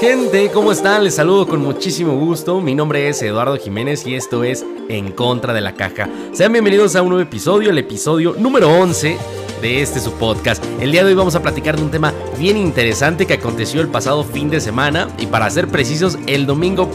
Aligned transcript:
Gente, 0.00 0.48
¿cómo 0.52 0.70
están? 0.70 1.02
Les 1.02 1.16
saludo 1.16 1.48
con 1.48 1.60
muchísimo 1.60 2.16
gusto. 2.16 2.60
Mi 2.60 2.72
nombre 2.72 3.08
es 3.08 3.20
Eduardo 3.20 3.56
Jiménez 3.56 4.06
y 4.06 4.14
esto 4.14 4.44
es 4.44 4.64
En 4.88 5.10
Contra 5.10 5.52
de 5.52 5.60
la 5.60 5.74
Caja. 5.74 6.08
Sean 6.30 6.52
bienvenidos 6.52 6.94
a 6.94 7.02
un 7.02 7.08
nuevo 7.08 7.22
episodio, 7.22 7.70
el 7.70 7.78
episodio 7.78 8.36
número 8.38 8.70
11 8.70 9.18
de 9.60 9.82
este 9.82 9.98
su 9.98 10.12
podcast. 10.12 10.64
El 10.80 10.92
día 10.92 11.02
de 11.02 11.08
hoy 11.10 11.14
vamos 11.16 11.34
a 11.34 11.42
platicar 11.42 11.76
de 11.76 11.82
un 11.82 11.90
tema 11.90 12.14
bien 12.38 12.56
interesante 12.56 13.26
que 13.26 13.34
aconteció 13.34 13.80
el 13.80 13.88
pasado 13.88 14.22
fin 14.22 14.50
de 14.50 14.60
semana 14.60 15.08
y 15.18 15.26
para 15.26 15.50
ser 15.50 15.66
precisos, 15.66 16.16
el 16.28 16.46
domingo 16.46 16.88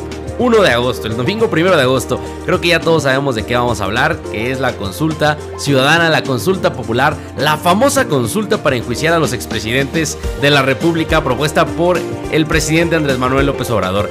1 0.43 0.61
de 0.61 0.71
agosto, 0.71 1.07
el 1.07 1.15
domingo 1.15 1.49
1 1.51 1.77
de 1.77 1.81
agosto. 1.81 2.19
Creo 2.45 2.59
que 2.59 2.69
ya 2.69 2.81
todos 2.81 3.03
sabemos 3.03 3.35
de 3.35 3.45
qué 3.45 3.55
vamos 3.55 3.79
a 3.79 3.85
hablar, 3.85 4.17
que 4.31 4.51
es 4.51 4.59
la 4.59 4.75
consulta 4.75 5.37
ciudadana, 5.57 6.09
la 6.09 6.23
consulta 6.23 6.73
popular, 6.73 7.15
la 7.38 7.55
famosa 7.55 8.09
consulta 8.09 8.61
para 8.61 8.75
enjuiciar 8.75 9.13
a 9.13 9.20
los 9.20 9.31
expresidentes 9.31 10.17
de 10.41 10.49
la 10.49 10.61
República 10.61 11.23
propuesta 11.23 11.65
por 11.65 11.98
el 12.31 12.45
presidente 12.45 12.98
Andrés 12.98 13.17
Manuel 13.17 13.45
López 13.45 13.70
Obrador. 13.71 14.09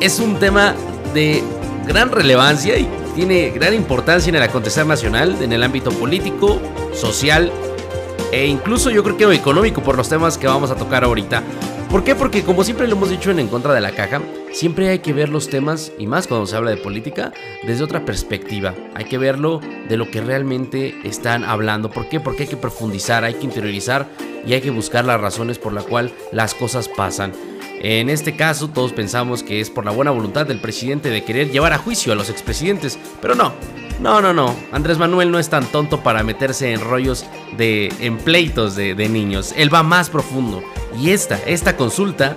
Es 0.00 0.18
un 0.18 0.38
tema 0.38 0.74
de 1.14 1.42
gran 1.86 2.10
relevancia 2.12 2.76
y 2.76 2.86
tiene 3.14 3.48
gran 3.50 3.72
importancia 3.72 4.28
en 4.28 4.36
el 4.36 4.42
acontecer 4.42 4.84
nacional, 4.84 5.36
en 5.40 5.52
el 5.52 5.62
ámbito 5.62 5.90
político, 5.90 6.60
social 6.92 7.50
e 8.34 8.46
incluso 8.46 8.90
yo 8.90 9.04
creo 9.04 9.16
que 9.16 9.32
económico 9.32 9.80
por 9.80 9.96
los 9.96 10.08
temas 10.08 10.36
que 10.36 10.48
vamos 10.48 10.72
a 10.72 10.74
tocar 10.74 11.04
ahorita. 11.04 11.40
¿Por 11.88 12.02
qué? 12.02 12.16
Porque 12.16 12.42
como 12.42 12.64
siempre 12.64 12.88
lo 12.88 12.96
hemos 12.96 13.08
dicho 13.08 13.30
en 13.30 13.38
En 13.38 13.46
contra 13.46 13.72
de 13.72 13.80
la 13.80 13.92
caja, 13.92 14.20
siempre 14.52 14.88
hay 14.88 14.98
que 14.98 15.12
ver 15.12 15.28
los 15.28 15.48
temas, 15.48 15.92
y 16.00 16.08
más 16.08 16.26
cuando 16.26 16.44
se 16.44 16.56
habla 16.56 16.72
de 16.72 16.76
política, 16.76 17.32
desde 17.62 17.84
otra 17.84 18.04
perspectiva. 18.04 18.74
Hay 18.96 19.04
que 19.04 19.18
verlo 19.18 19.60
de 19.88 19.96
lo 19.96 20.10
que 20.10 20.20
realmente 20.20 20.96
están 21.04 21.44
hablando. 21.44 21.90
¿Por 21.90 22.08
qué? 22.08 22.18
Porque 22.18 22.42
hay 22.42 22.48
que 22.48 22.56
profundizar, 22.56 23.22
hay 23.22 23.34
que 23.34 23.44
interiorizar 23.44 24.08
y 24.44 24.54
hay 24.54 24.60
que 24.60 24.70
buscar 24.70 25.04
las 25.04 25.20
razones 25.20 25.60
por 25.60 25.72
las 25.72 25.84
cuales 25.84 26.12
las 26.32 26.54
cosas 26.54 26.88
pasan. 26.88 27.32
En 27.80 28.10
este 28.10 28.34
caso, 28.34 28.66
todos 28.66 28.92
pensamos 28.92 29.44
que 29.44 29.60
es 29.60 29.70
por 29.70 29.84
la 29.84 29.92
buena 29.92 30.10
voluntad 30.10 30.44
del 30.44 30.58
presidente 30.58 31.10
de 31.10 31.22
querer 31.22 31.52
llevar 31.52 31.72
a 31.72 31.78
juicio 31.78 32.12
a 32.12 32.16
los 32.16 32.30
expresidentes, 32.30 32.98
pero 33.22 33.36
no, 33.36 33.52
no, 34.04 34.20
no, 34.20 34.34
no. 34.34 34.54
Andrés 34.70 34.98
Manuel 34.98 35.30
no 35.30 35.38
es 35.38 35.48
tan 35.48 35.64
tonto 35.64 36.02
para 36.02 36.22
meterse 36.22 36.74
en 36.74 36.82
rollos 36.82 37.24
de 37.56 37.90
en 38.00 38.18
pleitos 38.18 38.76
de, 38.76 38.94
de 38.94 39.08
niños. 39.08 39.54
Él 39.56 39.72
va 39.72 39.82
más 39.82 40.10
profundo. 40.10 40.62
Y 41.00 41.08
esta, 41.08 41.36
esta 41.46 41.74
consulta 41.78 42.36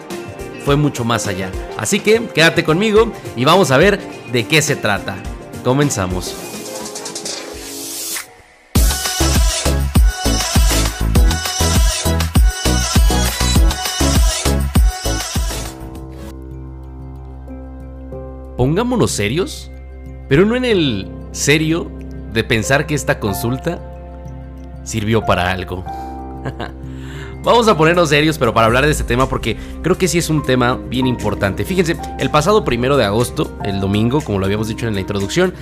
fue 0.63 0.77
mucho 0.77 1.03
más 1.03 1.27
allá. 1.27 1.51
Así 1.77 1.99
que 1.99 2.25
quédate 2.33 2.63
conmigo 2.63 3.11
y 3.35 3.43
vamos 3.43 3.71
a 3.71 3.77
ver 3.77 3.99
de 4.31 4.47
qué 4.47 4.61
se 4.61 4.77
trata. 4.77 5.17
Comenzamos. 5.65 6.33
Pongámonos 18.55 19.11
serios, 19.11 19.69
pero 20.29 20.45
no 20.45 20.55
en 20.55 20.63
el 20.63 21.16
serio 21.31 21.91
de 22.33 22.43
pensar 22.43 22.85
que 22.85 22.95
esta 22.95 23.19
consulta 23.19 23.79
sirvió 24.83 25.25
para 25.25 25.51
algo. 25.51 25.83
Vamos 27.43 27.67
a 27.67 27.77
ponernos 27.77 28.09
serios, 28.09 28.37
pero 28.37 28.53
para 28.53 28.67
hablar 28.67 28.85
de 28.85 28.91
este 28.91 29.03
tema, 29.03 29.29
porque 29.29 29.57
creo 29.81 29.97
que 29.97 30.07
sí 30.07 30.17
es 30.17 30.29
un 30.29 30.43
tema 30.43 30.75
bien 30.75 31.07
importante. 31.07 31.63
Fíjense, 31.63 31.95
el 32.19 32.29
pasado 32.29 32.65
primero 32.65 32.97
de 32.97 33.05
agosto, 33.05 33.57
el 33.63 33.79
domingo, 33.79 34.21
como 34.21 34.39
lo 34.39 34.45
habíamos 34.45 34.67
dicho 34.67 34.87
en 34.87 34.95
la 34.95 34.99
introducción, 34.99 35.53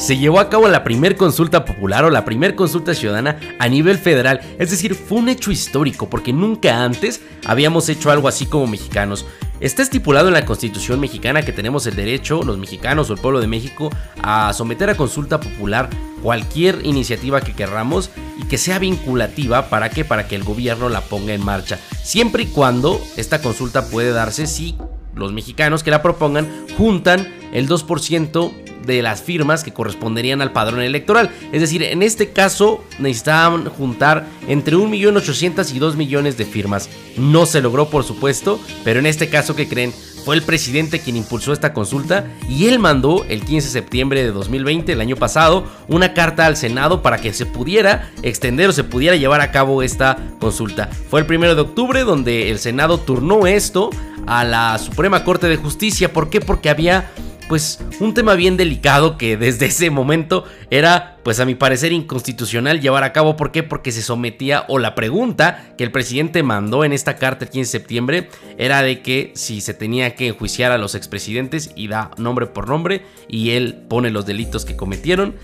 se 0.00 0.16
llevó 0.16 0.40
a 0.40 0.48
cabo 0.48 0.66
la 0.66 0.82
primer 0.82 1.14
consulta 1.14 1.66
popular 1.66 2.06
o 2.06 2.10
la 2.10 2.24
primer 2.24 2.54
consulta 2.54 2.94
ciudadana 2.94 3.38
a 3.58 3.68
nivel 3.68 3.98
federal. 3.98 4.40
Es 4.58 4.70
decir, 4.70 4.94
fue 4.94 5.18
un 5.18 5.28
hecho 5.28 5.50
histórico 5.50 6.08
porque 6.08 6.32
nunca 6.32 6.82
antes 6.82 7.20
habíamos 7.44 7.86
hecho 7.90 8.10
algo 8.10 8.26
así 8.26 8.46
como 8.46 8.66
mexicanos. 8.66 9.26
Está 9.60 9.82
estipulado 9.82 10.28
en 10.28 10.34
la 10.34 10.46
Constitución 10.46 11.00
mexicana 11.00 11.42
que 11.42 11.52
tenemos 11.52 11.86
el 11.86 11.96
derecho, 11.96 12.42
los 12.42 12.56
mexicanos 12.56 13.10
o 13.10 13.12
el 13.12 13.20
pueblo 13.20 13.42
de 13.42 13.46
México, 13.46 13.90
a 14.22 14.54
someter 14.54 14.88
a 14.88 14.96
consulta 14.96 15.38
popular 15.38 15.90
cualquier 16.22 16.78
iniciativa 16.82 17.42
que 17.42 17.52
querramos 17.52 18.10
y 18.38 18.44
que 18.44 18.56
sea 18.56 18.78
vinculativa 18.78 19.68
para 19.68 19.90
que 19.90 20.06
para 20.06 20.26
que 20.26 20.34
el 20.34 20.44
gobierno 20.44 20.88
la 20.88 21.02
ponga 21.02 21.34
en 21.34 21.44
marcha, 21.44 21.78
siempre 22.02 22.44
y 22.44 22.46
cuando 22.46 22.98
esta 23.18 23.42
consulta 23.42 23.86
puede 23.90 24.12
darse 24.12 24.46
si 24.46 24.78
los 25.14 25.34
mexicanos 25.34 25.82
que 25.82 25.90
la 25.90 26.00
propongan 26.00 26.48
juntan 26.78 27.28
el 27.52 27.68
2% 27.68 28.69
de 28.96 29.02
las 29.02 29.22
firmas 29.22 29.64
que 29.64 29.72
corresponderían 29.72 30.42
al 30.42 30.52
padrón 30.52 30.82
electoral. 30.82 31.30
Es 31.52 31.60
decir, 31.60 31.82
en 31.82 32.02
este 32.02 32.30
caso 32.30 32.84
necesitaban 32.98 33.66
juntar 33.66 34.26
entre 34.48 34.76
1.800.000 34.76 35.74
y 35.74 35.78
2 35.78 35.96
millones 35.96 36.36
de 36.36 36.44
firmas. 36.44 36.88
No 37.16 37.46
se 37.46 37.60
logró, 37.60 37.88
por 37.88 38.04
supuesto, 38.04 38.60
pero 38.84 39.00
en 39.00 39.06
este 39.06 39.28
caso, 39.28 39.56
que 39.56 39.68
creen? 39.68 39.92
Fue 40.24 40.36
el 40.36 40.42
presidente 40.42 41.00
quien 41.00 41.16
impulsó 41.16 41.52
esta 41.52 41.72
consulta 41.72 42.26
y 42.48 42.66
él 42.66 42.78
mandó 42.78 43.24
el 43.28 43.42
15 43.42 43.68
de 43.68 43.72
septiembre 43.72 44.22
de 44.22 44.32
2020, 44.32 44.92
el 44.92 45.00
año 45.00 45.16
pasado, 45.16 45.66
una 45.88 46.12
carta 46.12 46.46
al 46.46 46.56
Senado 46.56 47.00
para 47.00 47.18
que 47.18 47.32
se 47.32 47.46
pudiera 47.46 48.10
extender 48.22 48.68
o 48.68 48.72
se 48.72 48.84
pudiera 48.84 49.16
llevar 49.16 49.40
a 49.40 49.50
cabo 49.50 49.82
esta 49.82 50.18
consulta. 50.38 50.90
Fue 51.08 51.20
el 51.20 51.26
primero 51.26 51.54
de 51.54 51.62
octubre 51.62 52.04
donde 52.04 52.50
el 52.50 52.58
Senado 52.58 52.98
turnó 52.98 53.46
esto 53.46 53.90
a 54.26 54.44
la 54.44 54.76
Suprema 54.78 55.24
Corte 55.24 55.48
de 55.48 55.56
Justicia. 55.56 56.12
¿Por 56.12 56.28
qué? 56.28 56.40
Porque 56.40 56.68
había 56.68 57.10
pues 57.50 57.80
un 57.98 58.14
tema 58.14 58.36
bien 58.36 58.56
delicado 58.56 59.18
que 59.18 59.36
desde 59.36 59.66
ese 59.66 59.90
momento 59.90 60.44
era, 60.70 61.18
pues 61.24 61.40
a 61.40 61.44
mi 61.44 61.56
parecer, 61.56 61.90
inconstitucional 61.90 62.80
llevar 62.80 63.02
a 63.02 63.12
cabo. 63.12 63.36
¿Por 63.36 63.50
qué? 63.50 63.64
Porque 63.64 63.90
se 63.90 64.02
sometía, 64.02 64.66
o 64.68 64.78
la 64.78 64.94
pregunta 64.94 65.74
que 65.76 65.82
el 65.82 65.90
presidente 65.90 66.44
mandó 66.44 66.84
en 66.84 66.92
esta 66.92 67.16
carta 67.16 67.46
el 67.46 67.50
15 67.50 67.60
de 67.60 67.80
septiembre 67.80 68.28
era 68.56 68.82
de 68.82 69.02
que 69.02 69.32
si 69.34 69.60
se 69.60 69.74
tenía 69.74 70.14
que 70.14 70.28
enjuiciar 70.28 70.70
a 70.70 70.78
los 70.78 70.94
expresidentes 70.94 71.72
y 71.74 71.88
da 71.88 72.12
nombre 72.18 72.46
por 72.46 72.68
nombre 72.68 73.02
y 73.26 73.50
él 73.50 73.82
pone 73.88 74.10
los 74.10 74.26
delitos 74.26 74.64
que 74.64 74.76
cometieron, 74.76 75.34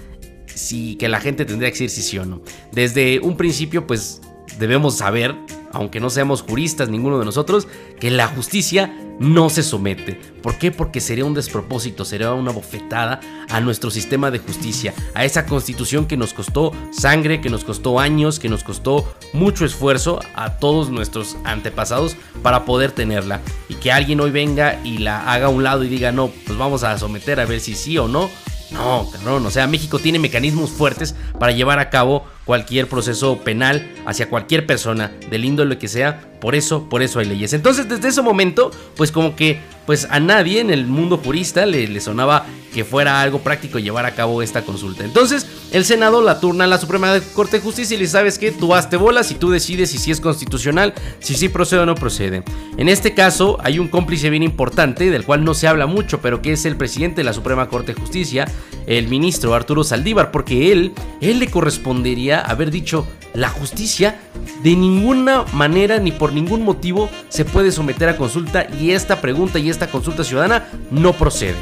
si 0.47 0.95
que 0.95 1.09
la 1.09 1.19
gente 1.19 1.45
tendría 1.45 1.71
que 1.71 1.75
decir 1.75 1.91
si 1.91 2.03
sí 2.03 2.19
o 2.19 2.25
no. 2.25 2.41
Desde 2.71 3.19
un 3.19 3.37
principio, 3.37 3.85
pues 3.89 4.21
debemos 4.61 4.99
saber, 4.99 5.35
aunque 5.73 6.01
no 6.01 6.11
seamos 6.11 6.43
juristas 6.43 6.89
ninguno 6.89 7.19
de 7.19 7.25
nosotros, 7.25 7.69
que 8.01 8.11
la 8.11 8.27
justicia 8.29 8.95
no 9.19 9.49
se 9.49 9.63
somete. 9.63 10.21
¿Por 10.43 10.59
qué? 10.59 10.71
Porque 10.71 11.01
sería 11.01 11.25
un 11.25 11.35
despropósito, 11.35 12.05
sería 12.05 12.33
una 12.33 12.53
bofetada 12.53 13.21
a 13.49 13.61
nuestro 13.61 13.91
sistema 13.91 14.31
de 14.31 14.39
justicia, 14.39 14.95
a 15.15 15.25
esa 15.25 15.47
constitución 15.47 16.07
que 16.07 16.17
nos 16.17 16.35
costó 16.35 16.73
sangre, 16.93 17.41
que 17.41 17.51
nos 17.51 17.65
costó 17.65 17.99
años, 17.99 18.39
que 18.39 18.49
nos 18.49 18.63
costó 18.63 19.11
mucho 19.33 19.65
esfuerzo 19.65 20.21
a 20.35 20.59
todos 20.59 20.91
nuestros 20.91 21.37
antepasados 21.45 22.17
para 22.43 22.65
poder 22.65 22.93
tenerla. 22.93 23.41
Y 23.69 23.75
que 23.75 23.93
alguien 23.93 24.21
hoy 24.21 24.31
venga 24.31 24.81
y 24.85 24.99
la 24.99 25.33
haga 25.33 25.47
a 25.47 25.51
un 25.51 25.65
lado 25.65 25.85
y 25.85 25.89
diga, 25.89 26.13
no, 26.13 26.31
pues 26.47 26.59
vamos 26.59 26.83
a 26.85 26.99
someter 26.99 27.41
a 27.41 27.47
ver 27.47 27.61
si 27.61 27.75
sí 27.75 27.99
o 27.99 28.09
no. 28.09 28.31
No, 28.71 29.09
cabrón, 29.13 29.47
o 29.47 29.51
sea, 29.51 29.67
México 29.69 30.01
tiene 30.01 30.19
mecanismos 30.19 30.71
fuertes 30.71 31.15
para 31.39 31.53
llevar 31.53 31.79
a 31.79 31.89
cabo 31.89 32.25
cualquier 32.45 32.89
proceso 32.89 33.39
penal 33.39 33.89
hacia 34.07 34.29
cualquier 34.29 34.67
persona, 34.67 35.13
del 35.31 35.45
índole 35.57 35.79
que 35.79 35.89
sea, 35.89 36.21
por 36.41 36.55
eso, 36.55 36.89
por 36.89 37.03
eso 37.03 37.19
hay 37.19 37.27
leyes. 37.27 37.53
Entonces, 37.55 37.89
desde 37.89 38.09
ese 38.09 38.23
momento, 38.23 38.71
pues 38.97 39.11
como 39.11 39.35
que 39.35 39.61
pues 39.87 40.07
a 40.11 40.21
nadie 40.21 40.61
en 40.61 40.71
el 40.71 40.87
mundo 40.87 41.19
jurista 41.19 41.65
le, 41.65 41.87
le, 41.87 42.01
sonaba 42.01 42.45
que 42.75 42.85
fuera 42.85 43.23
algo 43.23 43.39
práctico 43.39 43.79
llevar 43.79 44.05
a 44.05 44.15
cabo 44.15 44.43
esta 44.43 44.63
consulta. 44.63 45.05
Entonces, 45.05 45.47
el 45.73 45.85
Senado 45.85 46.21
la 46.21 46.41
turna 46.41 46.65
a 46.65 46.67
la 46.67 46.79
Suprema 46.79 47.19
Corte 47.35 47.57
de 47.57 47.63
Justicia 47.63 47.97
y 47.97 48.01
le 48.01 48.07
sabes 48.07 48.39
que 48.39 48.53
tú 48.53 48.75
hazte 48.75 48.97
bolas 48.97 49.31
y 49.31 49.35
tú 49.37 49.51
decides 49.51 49.91
si 49.91 49.99
sí 49.99 50.11
es 50.11 50.21
constitucional, 50.21 50.93
si 51.21 51.35
sí 51.35 51.49
procede 51.49 51.81
o 51.81 51.87
no 51.87 51.95
procede. 51.95 52.43
En 52.77 52.89
este 52.89 53.15
caso, 53.15 53.59
hay 53.63 53.79
un 53.79 53.89
cómplice 53.89 54.29
bien 54.29 54.43
importante, 54.43 55.11
del 55.11 55.25
cual 55.25 55.45
no 55.45 55.55
se 55.55 55.69
habla 55.69 55.87
mucho, 55.87 56.21
pero 56.21 56.43
que 56.43 56.53
es 56.53 56.67
el 56.67 56.77
presidente 56.77 57.21
de 57.21 57.25
la 57.25 57.33
Suprema 57.33 57.69
Corte 57.69 57.95
de 57.95 58.01
Justicia, 58.01 58.47
el 58.87 59.09
ministro 59.09 59.55
Arturo 59.55 59.85
Saldívar, 59.85 60.31
porque 60.31 60.73
él, 60.73 60.93
él 61.21 61.39
le 61.39 61.49
correspondería 61.49 62.41
haber 62.41 62.71
dicho, 62.71 63.07
la 63.37 63.51
justicia 63.51 64.19
de 64.63 64.75
ninguna 64.75 65.45
manera 65.53 65.99
ni 65.99 66.11
por 66.11 66.33
ningún 66.33 66.63
motivo 66.63 67.11
se 67.29 67.45
puede 67.45 67.71
someter 67.71 68.09
a 68.09 68.17
consulta 68.17 68.67
y 68.81 68.93
esta 68.93 69.21
pregunta 69.21 69.59
y 69.59 69.69
esta 69.69 69.76
consulta 69.91 70.25
ciudadana 70.25 70.69
no 70.91 71.13
procede. 71.13 71.57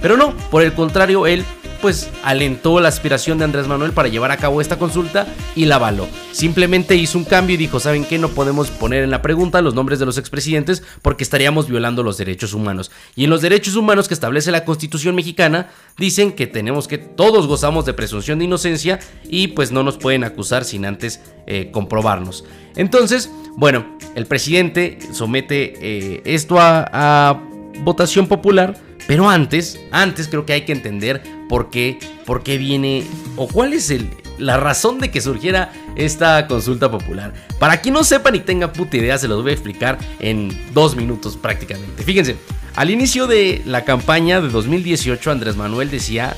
Pero 0.00 0.16
no, 0.16 0.32
por 0.50 0.62
el 0.62 0.72
contrario, 0.72 1.26
él 1.26 1.44
pues 1.80 2.10
alentó 2.24 2.80
la 2.80 2.88
aspiración 2.88 3.38
de 3.38 3.44
Andrés 3.44 3.68
Manuel 3.68 3.92
para 3.92 4.08
llevar 4.08 4.30
a 4.30 4.36
cabo 4.36 4.60
esta 4.60 4.78
consulta 4.78 5.26
y 5.54 5.66
la 5.66 5.76
avaló. 5.76 6.08
Simplemente 6.32 6.96
hizo 6.96 7.18
un 7.18 7.24
cambio 7.24 7.54
y 7.54 7.56
dijo, 7.56 7.78
¿saben 7.78 8.04
qué? 8.04 8.18
No 8.18 8.28
podemos 8.28 8.68
poner 8.70 9.04
en 9.04 9.10
la 9.10 9.22
pregunta 9.22 9.62
los 9.62 9.74
nombres 9.74 9.98
de 9.98 10.06
los 10.06 10.18
expresidentes 10.18 10.82
porque 11.02 11.22
estaríamos 11.22 11.68
violando 11.68 12.02
los 12.02 12.18
derechos 12.18 12.52
humanos. 12.52 12.90
Y 13.14 13.24
en 13.24 13.30
los 13.30 13.42
derechos 13.42 13.76
humanos 13.76 14.08
que 14.08 14.14
establece 14.14 14.50
la 14.50 14.64
Constitución 14.64 15.14
mexicana, 15.14 15.70
dicen 15.96 16.32
que 16.32 16.46
tenemos 16.46 16.88
que, 16.88 16.98
todos 16.98 17.46
gozamos 17.46 17.84
de 17.84 17.94
presunción 17.94 18.38
de 18.38 18.46
inocencia 18.46 18.98
y 19.28 19.48
pues 19.48 19.70
no 19.70 19.82
nos 19.82 19.98
pueden 19.98 20.24
acusar 20.24 20.64
sin 20.64 20.84
antes 20.84 21.20
eh, 21.46 21.70
comprobarnos. 21.72 22.44
Entonces, 22.74 23.30
bueno, 23.56 23.96
el 24.14 24.26
presidente 24.26 24.98
somete 25.12 25.74
eh, 25.80 26.22
esto 26.24 26.56
a 26.58 27.40
votación 27.82 28.26
popular 28.26 28.76
pero 29.08 29.30
antes, 29.30 29.80
antes 29.90 30.28
creo 30.28 30.44
que 30.44 30.52
hay 30.52 30.66
que 30.66 30.72
entender 30.72 31.22
por 31.48 31.70
qué, 31.70 31.98
por 32.26 32.42
qué 32.42 32.58
viene 32.58 33.04
o 33.36 33.48
cuál 33.48 33.72
es 33.72 33.90
la 34.36 34.58
razón 34.58 34.98
de 34.98 35.10
que 35.10 35.22
surgiera 35.22 35.72
esta 35.96 36.46
consulta 36.46 36.90
popular. 36.90 37.32
Para 37.58 37.80
quien 37.80 37.94
no 37.94 38.04
sepa 38.04 38.30
ni 38.30 38.40
tenga 38.40 38.70
puta 38.70 38.98
idea, 38.98 39.16
se 39.16 39.26
los 39.26 39.42
voy 39.42 39.52
a 39.52 39.54
explicar 39.54 39.98
en 40.20 40.50
dos 40.74 40.94
minutos 40.94 41.38
prácticamente. 41.38 42.02
Fíjense, 42.02 42.36
al 42.76 42.90
inicio 42.90 43.26
de 43.26 43.62
la 43.64 43.84
campaña 43.86 44.42
de 44.42 44.50
2018, 44.50 45.30
Andrés 45.30 45.56
Manuel 45.56 45.90
decía 45.90 46.36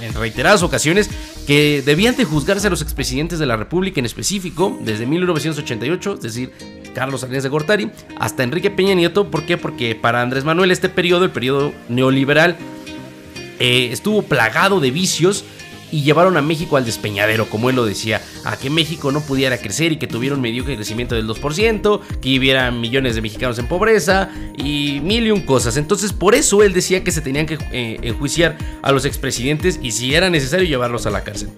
en 0.00 0.12
reiteradas 0.12 0.64
ocasiones 0.64 1.10
que 1.46 1.82
debían 1.86 2.16
de 2.16 2.24
juzgarse 2.24 2.66
a 2.66 2.70
los 2.70 2.82
expresidentes 2.82 3.38
de 3.38 3.46
la 3.46 3.56
República 3.56 4.00
en 4.00 4.06
específico 4.06 4.76
desde 4.82 5.06
1988, 5.06 6.14
es 6.14 6.20
decir, 6.20 6.52
Carlos 6.98 7.20
Salinas 7.20 7.44
de 7.44 7.48
Gortari, 7.48 7.90
hasta 8.18 8.42
Enrique 8.42 8.72
Peña 8.72 8.92
Nieto. 8.94 9.30
¿Por 9.30 9.44
qué? 9.44 9.56
Porque 9.56 9.94
para 9.94 10.20
Andrés 10.20 10.42
Manuel 10.42 10.72
este 10.72 10.88
periodo, 10.88 11.24
el 11.24 11.30
periodo 11.30 11.72
neoliberal, 11.88 12.56
eh, 13.60 13.90
estuvo 13.92 14.22
plagado 14.22 14.80
de 14.80 14.90
vicios 14.90 15.44
y 15.92 16.02
llevaron 16.02 16.36
a 16.36 16.42
México 16.42 16.76
al 16.76 16.84
despeñadero, 16.84 17.48
como 17.48 17.70
él 17.70 17.76
lo 17.76 17.86
decía, 17.86 18.20
a 18.44 18.56
que 18.56 18.68
México 18.68 19.12
no 19.12 19.20
pudiera 19.20 19.58
crecer 19.58 19.92
y 19.92 19.96
que 19.96 20.08
tuviera 20.08 20.34
un 20.34 20.40
mediocre 20.40 20.74
crecimiento 20.74 21.14
del 21.14 21.28
2%, 21.28 22.00
que 22.20 22.38
hubiera 22.38 22.72
millones 22.72 23.14
de 23.14 23.22
mexicanos 23.22 23.60
en 23.60 23.68
pobreza 23.68 24.28
y 24.56 25.00
mil 25.00 25.24
y 25.24 25.30
un 25.30 25.42
cosas. 25.42 25.76
Entonces, 25.76 26.12
por 26.12 26.34
eso 26.34 26.64
él 26.64 26.72
decía 26.72 27.04
que 27.04 27.12
se 27.12 27.20
tenían 27.20 27.46
que 27.46 27.58
eh, 27.70 27.98
enjuiciar 28.02 28.58
a 28.82 28.90
los 28.90 29.04
expresidentes 29.04 29.78
y 29.80 29.92
si 29.92 30.16
era 30.16 30.30
necesario 30.30 30.66
llevarlos 30.66 31.06
a 31.06 31.10
la 31.10 31.22
cárcel. 31.22 31.50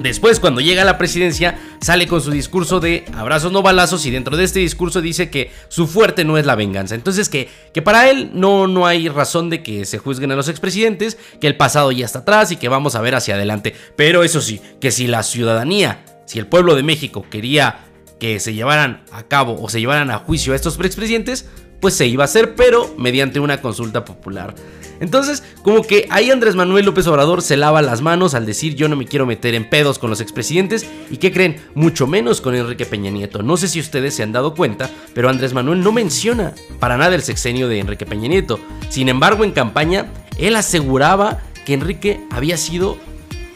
Después, 0.00 0.40
cuando 0.40 0.62
llega 0.62 0.80
a 0.80 0.86
la 0.86 0.96
presidencia, 0.96 1.58
sale 1.80 2.06
con 2.06 2.20
su 2.20 2.30
discurso 2.30 2.80
de 2.80 3.04
abrazos 3.14 3.52
no 3.52 3.62
balazos 3.62 4.04
y 4.06 4.10
dentro 4.10 4.36
de 4.36 4.44
este 4.44 4.60
discurso 4.60 5.00
dice 5.00 5.30
que 5.30 5.50
su 5.68 5.86
fuerte 5.86 6.24
no 6.24 6.38
es 6.38 6.46
la 6.46 6.54
venganza. 6.54 6.94
Entonces, 6.94 7.28
que, 7.28 7.48
que 7.72 7.82
para 7.82 8.10
él 8.10 8.30
no, 8.34 8.66
no 8.66 8.86
hay 8.86 9.08
razón 9.08 9.50
de 9.50 9.62
que 9.62 9.84
se 9.84 9.98
juzguen 9.98 10.32
a 10.32 10.36
los 10.36 10.48
expresidentes, 10.48 11.18
que 11.40 11.46
el 11.46 11.56
pasado 11.56 11.92
ya 11.92 12.04
está 12.04 12.20
atrás 12.20 12.52
y 12.52 12.56
que 12.56 12.68
vamos 12.68 12.94
a 12.94 13.00
ver 13.00 13.14
hacia 13.14 13.34
adelante. 13.34 13.74
Pero 13.96 14.22
eso 14.22 14.40
sí, 14.40 14.60
que 14.80 14.90
si 14.90 15.06
la 15.06 15.22
ciudadanía, 15.22 16.04
si 16.26 16.38
el 16.38 16.46
pueblo 16.46 16.74
de 16.74 16.82
México 16.82 17.24
quería 17.30 17.86
que 18.18 18.38
se 18.38 18.52
llevaran 18.52 19.02
a 19.12 19.22
cabo 19.22 19.60
o 19.60 19.68
se 19.68 19.80
llevaran 19.80 20.10
a 20.10 20.18
juicio 20.18 20.52
a 20.52 20.56
estos 20.56 20.78
expresidentes, 20.78 21.48
pues 21.80 21.94
se 21.94 22.06
iba 22.06 22.24
a 22.24 22.26
hacer, 22.26 22.54
pero 22.54 22.94
mediante 22.98 23.40
una 23.40 23.60
consulta 23.60 24.04
popular. 24.04 24.54
Entonces, 25.00 25.42
como 25.62 25.82
que 25.82 26.06
ahí 26.10 26.30
Andrés 26.30 26.54
Manuel 26.54 26.84
López 26.84 27.06
Obrador 27.06 27.40
se 27.40 27.56
lava 27.56 27.80
las 27.80 28.02
manos 28.02 28.34
al 28.34 28.44
decir 28.44 28.74
yo 28.74 28.86
no 28.86 28.96
me 28.96 29.06
quiero 29.06 29.24
meter 29.24 29.54
en 29.54 29.68
pedos 29.68 29.98
con 29.98 30.10
los 30.10 30.20
expresidentes 30.20 30.86
y 31.10 31.16
que 31.16 31.32
creen, 31.32 31.56
mucho 31.74 32.06
menos 32.06 32.42
con 32.42 32.54
Enrique 32.54 32.84
Peña 32.84 33.10
Nieto. 33.10 33.42
No 33.42 33.56
sé 33.56 33.66
si 33.66 33.80
ustedes 33.80 34.14
se 34.14 34.22
han 34.22 34.32
dado 34.32 34.54
cuenta, 34.54 34.90
pero 35.14 35.30
Andrés 35.30 35.54
Manuel 35.54 35.82
no 35.82 35.90
menciona 35.90 36.54
para 36.78 36.98
nada 36.98 37.14
el 37.14 37.22
sexenio 37.22 37.66
de 37.66 37.80
Enrique 37.80 38.04
Peña 38.04 38.28
Nieto. 38.28 38.60
Sin 38.90 39.08
embargo, 39.08 39.42
en 39.44 39.52
campaña, 39.52 40.12
él 40.38 40.54
aseguraba 40.54 41.38
que 41.64 41.72
Enrique 41.72 42.20
había 42.30 42.58
sido, 42.58 42.98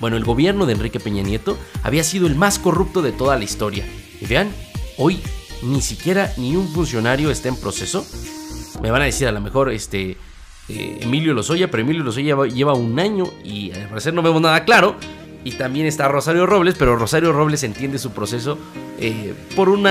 bueno, 0.00 0.16
el 0.16 0.24
gobierno 0.24 0.64
de 0.64 0.72
Enrique 0.72 0.98
Peña 0.98 1.22
Nieto 1.22 1.58
había 1.82 2.04
sido 2.04 2.26
el 2.26 2.36
más 2.36 2.58
corrupto 2.58 3.02
de 3.02 3.12
toda 3.12 3.36
la 3.36 3.44
historia. 3.44 3.84
Y 4.18 4.24
vean, 4.24 4.48
hoy 4.96 5.20
ni 5.64 5.80
siquiera 5.80 6.32
ni 6.36 6.56
un 6.56 6.68
funcionario 6.68 7.30
está 7.30 7.48
en 7.48 7.56
proceso. 7.56 8.06
Me 8.82 8.90
van 8.90 9.02
a 9.02 9.06
decir 9.06 9.28
a 9.28 9.32
lo 9.32 9.40
mejor, 9.40 9.72
este, 9.72 10.16
eh, 10.68 10.98
Emilio 11.00 11.34
Lozoya, 11.34 11.70
pero 11.70 11.82
Emilio 11.82 12.02
Lozoya 12.02 12.36
lleva, 12.46 12.74
un 12.74 12.98
año 12.98 13.24
y 13.42 13.72
al 13.72 13.88
parecer 13.88 14.14
no 14.14 14.22
vemos 14.22 14.42
nada 14.42 14.64
claro. 14.64 14.96
Y 15.44 15.52
también 15.52 15.86
está 15.86 16.08
Rosario 16.08 16.46
Robles, 16.46 16.74
pero 16.78 16.96
Rosario 16.96 17.30
Robles 17.32 17.62
entiende 17.64 17.98
su 17.98 18.12
proceso 18.12 18.56
eh, 18.98 19.34
por 19.54 19.68
un 19.68 19.84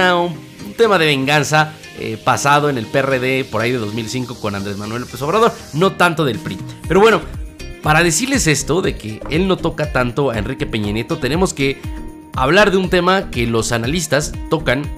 tema 0.76 0.98
de 0.98 1.06
venganza 1.06 1.74
eh, 2.00 2.18
pasado 2.24 2.72
en 2.72 2.80
el 2.80 2.88
PRD 2.88 3.46
por 3.46 3.62
ahí 3.62 3.72
de 3.72 3.78
2005 3.78 4.40
con 4.40 4.56
Andrés 4.56 4.78
Manuel 4.78 5.02
López 5.04 5.22
Obrador, 5.22 5.54
no 5.74 5.92
tanto 5.92 6.26
del 6.26 6.40
PRI. 6.40 6.58
Pero 6.88 7.00
bueno, 7.00 7.22
para 7.84 8.02
decirles 8.02 8.48
esto 8.48 8.82
de 8.82 8.98
que 8.98 9.22
él 9.30 9.48
no 9.48 9.58
toca 9.58 9.92
tanto 9.92 10.32
a 10.32 10.40
Enrique 10.40 10.66
Peña 10.66 10.92
Nieto, 10.92 11.20
tenemos 11.20 11.54
que 11.54 11.80
hablar 12.36 12.72
de 12.72 12.78
un 12.78 12.90
tema 12.90 13.30
que 13.30 13.46
los 13.46 13.72
analistas 13.72 14.34
tocan 14.50 14.90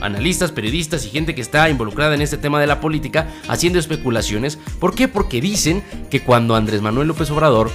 analistas, 0.00 0.52
periodistas 0.52 1.04
y 1.04 1.10
gente 1.10 1.34
que 1.34 1.40
está 1.40 1.68
involucrada 1.68 2.14
en 2.14 2.22
este 2.22 2.38
tema 2.38 2.60
de 2.60 2.66
la 2.66 2.80
política 2.80 3.28
haciendo 3.48 3.78
especulaciones. 3.78 4.58
¿Por 4.78 4.94
qué? 4.94 5.08
Porque 5.08 5.40
dicen 5.40 5.82
que 6.10 6.22
cuando 6.22 6.56
Andrés 6.56 6.82
Manuel 6.82 7.08
López 7.08 7.30
Obrador 7.30 7.70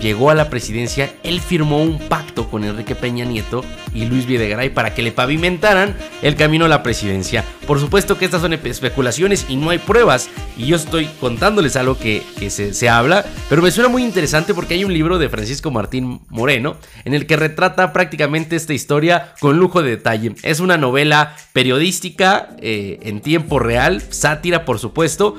llegó 0.00 0.30
a 0.30 0.34
la 0.34 0.50
presidencia, 0.50 1.12
él 1.22 1.40
firmó 1.40 1.82
un 1.82 1.98
pacto 1.98 2.48
con 2.48 2.64
Enrique 2.64 2.94
Peña 2.94 3.24
Nieto 3.24 3.64
y 3.94 4.04
Luis 4.04 4.26
Videgaray 4.26 4.70
para 4.70 4.94
que 4.94 5.02
le 5.02 5.12
pavimentaran 5.12 5.96
el 6.22 6.36
camino 6.36 6.66
a 6.66 6.68
la 6.68 6.82
presidencia. 6.82 7.44
Por 7.66 7.80
supuesto 7.80 8.18
que 8.18 8.24
estas 8.24 8.42
son 8.42 8.52
especulaciones 8.52 9.46
y 9.48 9.56
no 9.56 9.70
hay 9.70 9.78
pruebas, 9.78 10.28
y 10.56 10.66
yo 10.66 10.76
estoy 10.76 11.06
contándoles 11.20 11.76
algo 11.76 11.98
que, 11.98 12.22
se, 12.48 12.74
se, 12.74 12.88
habla, 12.88 13.24
pero 13.48 13.62
me 13.62 13.70
suena 13.70 13.88
muy 13.88 14.02
interesante 14.02 14.54
porque 14.54 14.74
hay 14.74 14.84
un 14.84 14.92
libro 14.92 15.18
de 15.18 15.28
Francisco 15.28 15.70
Martín 15.70 16.20
Moreno 16.28 16.76
en 17.04 17.14
el 17.14 17.26
que 17.26 17.36
retrata 17.36 17.92
prácticamente 17.92 18.56
esta 18.56 18.74
historia 18.74 19.34
con 19.40 19.58
lujo 19.58 19.82
de 19.82 19.90
detalle. 19.90 20.34
Es 20.42 20.60
una 20.60 20.76
novela 20.76 21.34
periodística 21.52 22.50
eh, 22.60 22.98
en 23.02 23.20
tiempo 23.20 23.58
real, 23.58 24.02
sátira 24.10 24.64
por 24.64 24.78
supuesto, 24.78 25.36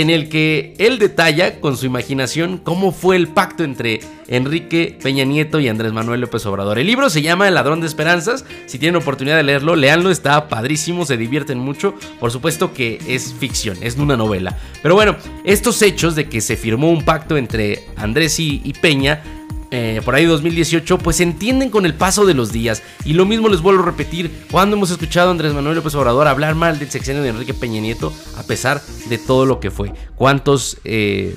en 0.00 0.10
el 0.10 0.28
que 0.28 0.74
él 0.78 1.00
detalla 1.00 1.60
con 1.60 1.76
su 1.76 1.84
imaginación 1.84 2.58
cómo 2.58 2.92
fue 2.92 3.16
el 3.16 3.26
pacto 3.26 3.64
entre 3.64 3.98
Enrique 4.28 4.96
Peña 5.02 5.24
Nieto 5.24 5.58
y 5.58 5.66
Andrés 5.66 5.92
Manuel 5.92 6.20
López 6.20 6.46
Obrador. 6.46 6.78
El 6.78 6.86
libro 6.86 7.10
se 7.10 7.20
llama 7.20 7.48
El 7.48 7.54
ladrón 7.54 7.80
de 7.80 7.88
esperanzas, 7.88 8.44
si 8.66 8.78
tienen 8.78 9.00
oportunidad 9.00 9.36
de 9.36 9.42
leerlo, 9.42 9.74
leanlo, 9.74 10.12
está 10.12 10.48
padrísimo, 10.48 11.04
se 11.04 11.16
divierten 11.16 11.58
mucho, 11.58 11.96
por 12.20 12.30
supuesto 12.30 12.72
que 12.72 13.00
es 13.08 13.34
ficción, 13.34 13.76
es 13.80 13.96
una 13.96 14.16
novela. 14.16 14.56
Pero 14.82 14.94
bueno, 14.94 15.16
estos 15.42 15.82
hechos 15.82 16.14
de 16.14 16.28
que 16.28 16.42
se 16.42 16.56
firmó 16.56 16.92
un 16.92 17.04
pacto 17.04 17.36
entre 17.36 17.86
Andrés 17.96 18.38
y, 18.38 18.62
y 18.64 18.74
Peña 18.74 19.24
eh, 19.70 20.00
por 20.04 20.14
ahí 20.14 20.24
2018, 20.24 20.98
pues 20.98 21.16
se 21.16 21.22
entienden 21.22 21.70
con 21.70 21.84
el 21.84 21.94
paso 21.94 22.24
de 22.24 22.34
los 22.34 22.52
días. 22.52 22.82
Y 23.04 23.12
lo 23.12 23.26
mismo 23.26 23.48
les 23.48 23.60
vuelvo 23.60 23.82
a 23.82 23.86
repetir, 23.86 24.30
cuando 24.50 24.76
hemos 24.76 24.90
escuchado 24.90 25.28
a 25.28 25.30
Andrés 25.32 25.52
Manuel 25.52 25.76
López 25.76 25.94
Obrador 25.94 26.26
hablar 26.26 26.54
mal 26.54 26.78
del 26.78 26.90
sexenio 26.90 27.22
de 27.22 27.30
Enrique 27.30 27.54
Peña 27.54 27.80
Nieto, 27.80 28.12
a 28.36 28.42
pesar 28.42 28.82
de 29.08 29.18
todo 29.18 29.46
lo 29.46 29.60
que 29.60 29.70
fue. 29.70 29.92
¿Cuántos 30.16 30.78
eh, 30.84 31.36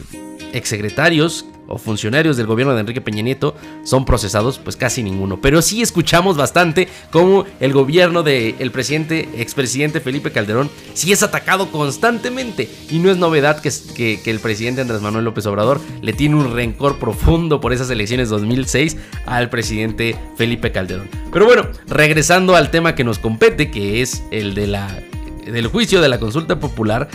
exsecretarios 0.54 1.45
o 1.71 1.77
funcionarios 1.77 2.38
del 2.38 2.47
gobierno 2.47 2.73
de 2.73 2.81
Enrique 2.81 3.01
Peña 3.01 3.21
Nieto 3.21 3.56
son 3.83 4.06
procesados, 4.06 4.59
pues 4.59 4.75
casi 4.75 5.03
ninguno. 5.03 5.39
Pero 5.41 5.62
sí 5.62 5.81
escuchamos 5.81 6.38
bastante 6.38 6.88
cómo 7.12 7.45
el 7.59 7.73
gobierno 7.73 8.23
del 8.23 8.71
presidente, 8.71 9.29
expresidente 9.38 10.01
Felipe 10.01 10.31
Calderón, 10.31 10.69
sí 10.94 11.12
es 11.12 11.23
atacado 11.23 11.71
constantemente. 11.71 12.69
Y 12.89 13.00
no 13.00 13.09
es 13.09 13.18
novedad 13.18 13.62
que, 13.62 13.71
que, 13.95 14.21
que, 14.21 14.31
el 14.31 14.39
presidente 14.39 14.81
Andrés 14.81 15.01
Manuel 15.01 15.25
López 15.25 15.45
Obrador 15.45 15.79
le 16.01 16.13
tiene 16.13 16.35
un 16.35 16.53
rencor 16.53 17.00
profundo 17.00 17.62
por 17.62 17.73
esas 17.73 17.89
elecciones 17.89 18.29
2006 18.29 18.97
al 19.25 19.50
presidente 19.50 20.18
Felipe 20.35 20.71
Calderón. 20.71 21.09
Pero 21.31 21.45
bueno, 21.45 21.68
regresando 21.87 22.56
al 22.56 22.71
tema 22.71 22.95
que 22.95 23.04
nos 23.04 23.19
compete, 23.19 23.71
que 23.71 24.01
es 24.01 24.23
el 24.31 24.54
de 24.54 24.68
la, 24.68 24.99
del 25.45 25.68
juicio 25.68 26.01
de 26.01 26.09
la 26.09 26.19
consulta 26.19 26.59
popular, 26.59 27.07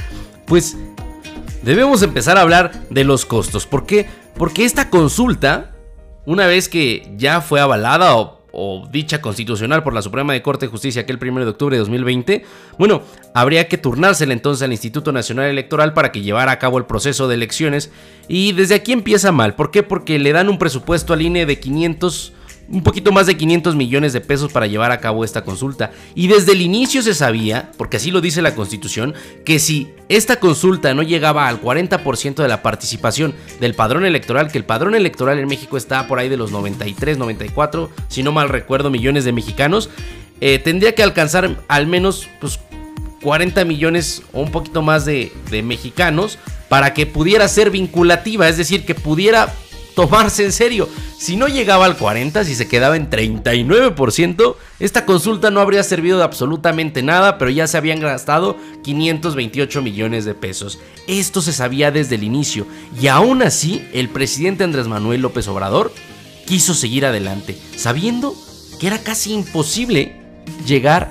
pues 0.46 0.76
debemos 1.62 2.02
empezar 2.02 2.38
a 2.38 2.42
hablar 2.42 2.72
de 2.90 3.04
los 3.04 3.26
costos. 3.26 3.66
¿Por 3.66 3.86
qué? 3.86 4.06
Porque 4.36 4.64
esta 4.66 4.90
consulta, 4.90 5.74
una 6.26 6.46
vez 6.46 6.68
que 6.68 7.10
ya 7.16 7.40
fue 7.40 7.60
avalada 7.60 8.16
o, 8.18 8.88
dicha 8.90 9.20
constitucional 9.20 9.82
por 9.82 9.92
la 9.92 10.00
Suprema 10.00 10.32
de 10.32 10.42
Corte 10.42 10.66
de 10.66 10.70
Justicia 10.70 11.02
aquel 11.02 11.18
1 11.20 11.44
de 11.44 11.50
octubre 11.50 11.76
de 11.76 11.80
2020, 11.80 12.44
bueno, 12.78 13.02
habría 13.34 13.68
que 13.68 13.76
turnársela 13.76 14.32
entonces 14.32 14.62
al 14.62 14.72
Instituto 14.72 15.12
Nacional 15.12 15.46
Electoral 15.46 15.92
para 15.92 16.12
que 16.12 16.22
llevara 16.22 16.52
a 16.52 16.58
cabo 16.58 16.78
el 16.78 16.86
proceso 16.86 17.28
de 17.28 17.34
elecciones. 17.34 17.90
Y 18.28 18.52
desde 18.52 18.74
aquí 18.74 18.92
empieza 18.92 19.32
mal. 19.32 19.54
¿Por 19.54 19.70
qué? 19.70 19.82
Porque 19.82 20.18
le 20.18 20.32
dan 20.32 20.48
un 20.48 20.58
presupuesto 20.58 21.12
al 21.12 21.22
INE 21.22 21.44
de 21.44 21.58
500 21.58 22.32
un 22.68 22.82
poquito 22.82 23.12
más 23.12 23.26
de 23.26 23.36
500 23.36 23.76
millones 23.76 24.12
de 24.12 24.20
pesos 24.20 24.52
para 24.52 24.66
llevar 24.66 24.90
a 24.90 25.00
cabo 25.00 25.24
esta 25.24 25.44
consulta. 25.44 25.92
Y 26.14 26.26
desde 26.26 26.52
el 26.52 26.60
inicio 26.60 27.02
se 27.02 27.14
sabía, 27.14 27.70
porque 27.76 27.98
así 27.98 28.10
lo 28.10 28.20
dice 28.20 28.42
la 28.42 28.54
Constitución, 28.54 29.14
que 29.44 29.58
si 29.58 29.88
esta 30.08 30.40
consulta 30.40 30.92
no 30.94 31.02
llegaba 31.02 31.48
al 31.48 31.60
40% 31.60 32.34
de 32.34 32.48
la 32.48 32.62
participación 32.62 33.34
del 33.60 33.74
padrón 33.74 34.04
electoral, 34.04 34.50
que 34.50 34.58
el 34.58 34.64
padrón 34.64 34.94
electoral 34.94 35.38
en 35.38 35.48
México 35.48 35.76
está 35.76 36.06
por 36.08 36.18
ahí 36.18 36.28
de 36.28 36.36
los 36.36 36.50
93, 36.50 37.18
94, 37.18 37.90
si 38.08 38.22
no 38.22 38.32
mal 38.32 38.48
recuerdo, 38.48 38.90
millones 38.90 39.24
de 39.24 39.32
mexicanos, 39.32 39.90
eh, 40.40 40.58
tendría 40.58 40.94
que 40.94 41.02
alcanzar 41.02 41.62
al 41.68 41.86
menos 41.86 42.28
pues, 42.40 42.58
40 43.22 43.64
millones 43.64 44.22
o 44.32 44.40
un 44.40 44.50
poquito 44.50 44.82
más 44.82 45.04
de, 45.04 45.32
de 45.50 45.62
mexicanos 45.62 46.38
para 46.68 46.94
que 46.94 47.06
pudiera 47.06 47.48
ser 47.48 47.70
vinculativa, 47.70 48.48
es 48.48 48.56
decir, 48.56 48.84
que 48.84 48.94
pudiera 48.94 49.54
tomarse 49.96 50.44
en 50.44 50.52
serio. 50.52 50.88
Si 51.18 51.36
no 51.36 51.48
llegaba 51.48 51.86
al 51.86 51.96
40, 51.96 52.44
si 52.44 52.54
se 52.54 52.68
quedaba 52.68 52.96
en 52.96 53.08
39%, 53.08 54.54
esta 54.78 55.06
consulta 55.06 55.50
no 55.50 55.60
habría 55.60 55.82
servido 55.82 56.18
de 56.18 56.24
absolutamente 56.24 57.02
nada, 57.02 57.38
pero 57.38 57.50
ya 57.50 57.66
se 57.66 57.78
habían 57.78 58.00
gastado 58.00 58.58
528 58.84 59.80
millones 59.80 60.26
de 60.26 60.34
pesos. 60.34 60.78
Esto 61.08 61.40
se 61.40 61.54
sabía 61.54 61.90
desde 61.90 62.16
el 62.16 62.24
inicio, 62.24 62.66
y 63.00 63.06
aún 63.08 63.42
así 63.42 63.88
el 63.94 64.10
presidente 64.10 64.64
Andrés 64.64 64.86
Manuel 64.86 65.22
López 65.22 65.48
Obrador 65.48 65.90
quiso 66.46 66.74
seguir 66.74 67.06
adelante, 67.06 67.58
sabiendo 67.74 68.36
que 68.78 68.88
era 68.88 68.98
casi 68.98 69.32
imposible 69.32 70.20
llegar 70.66 71.10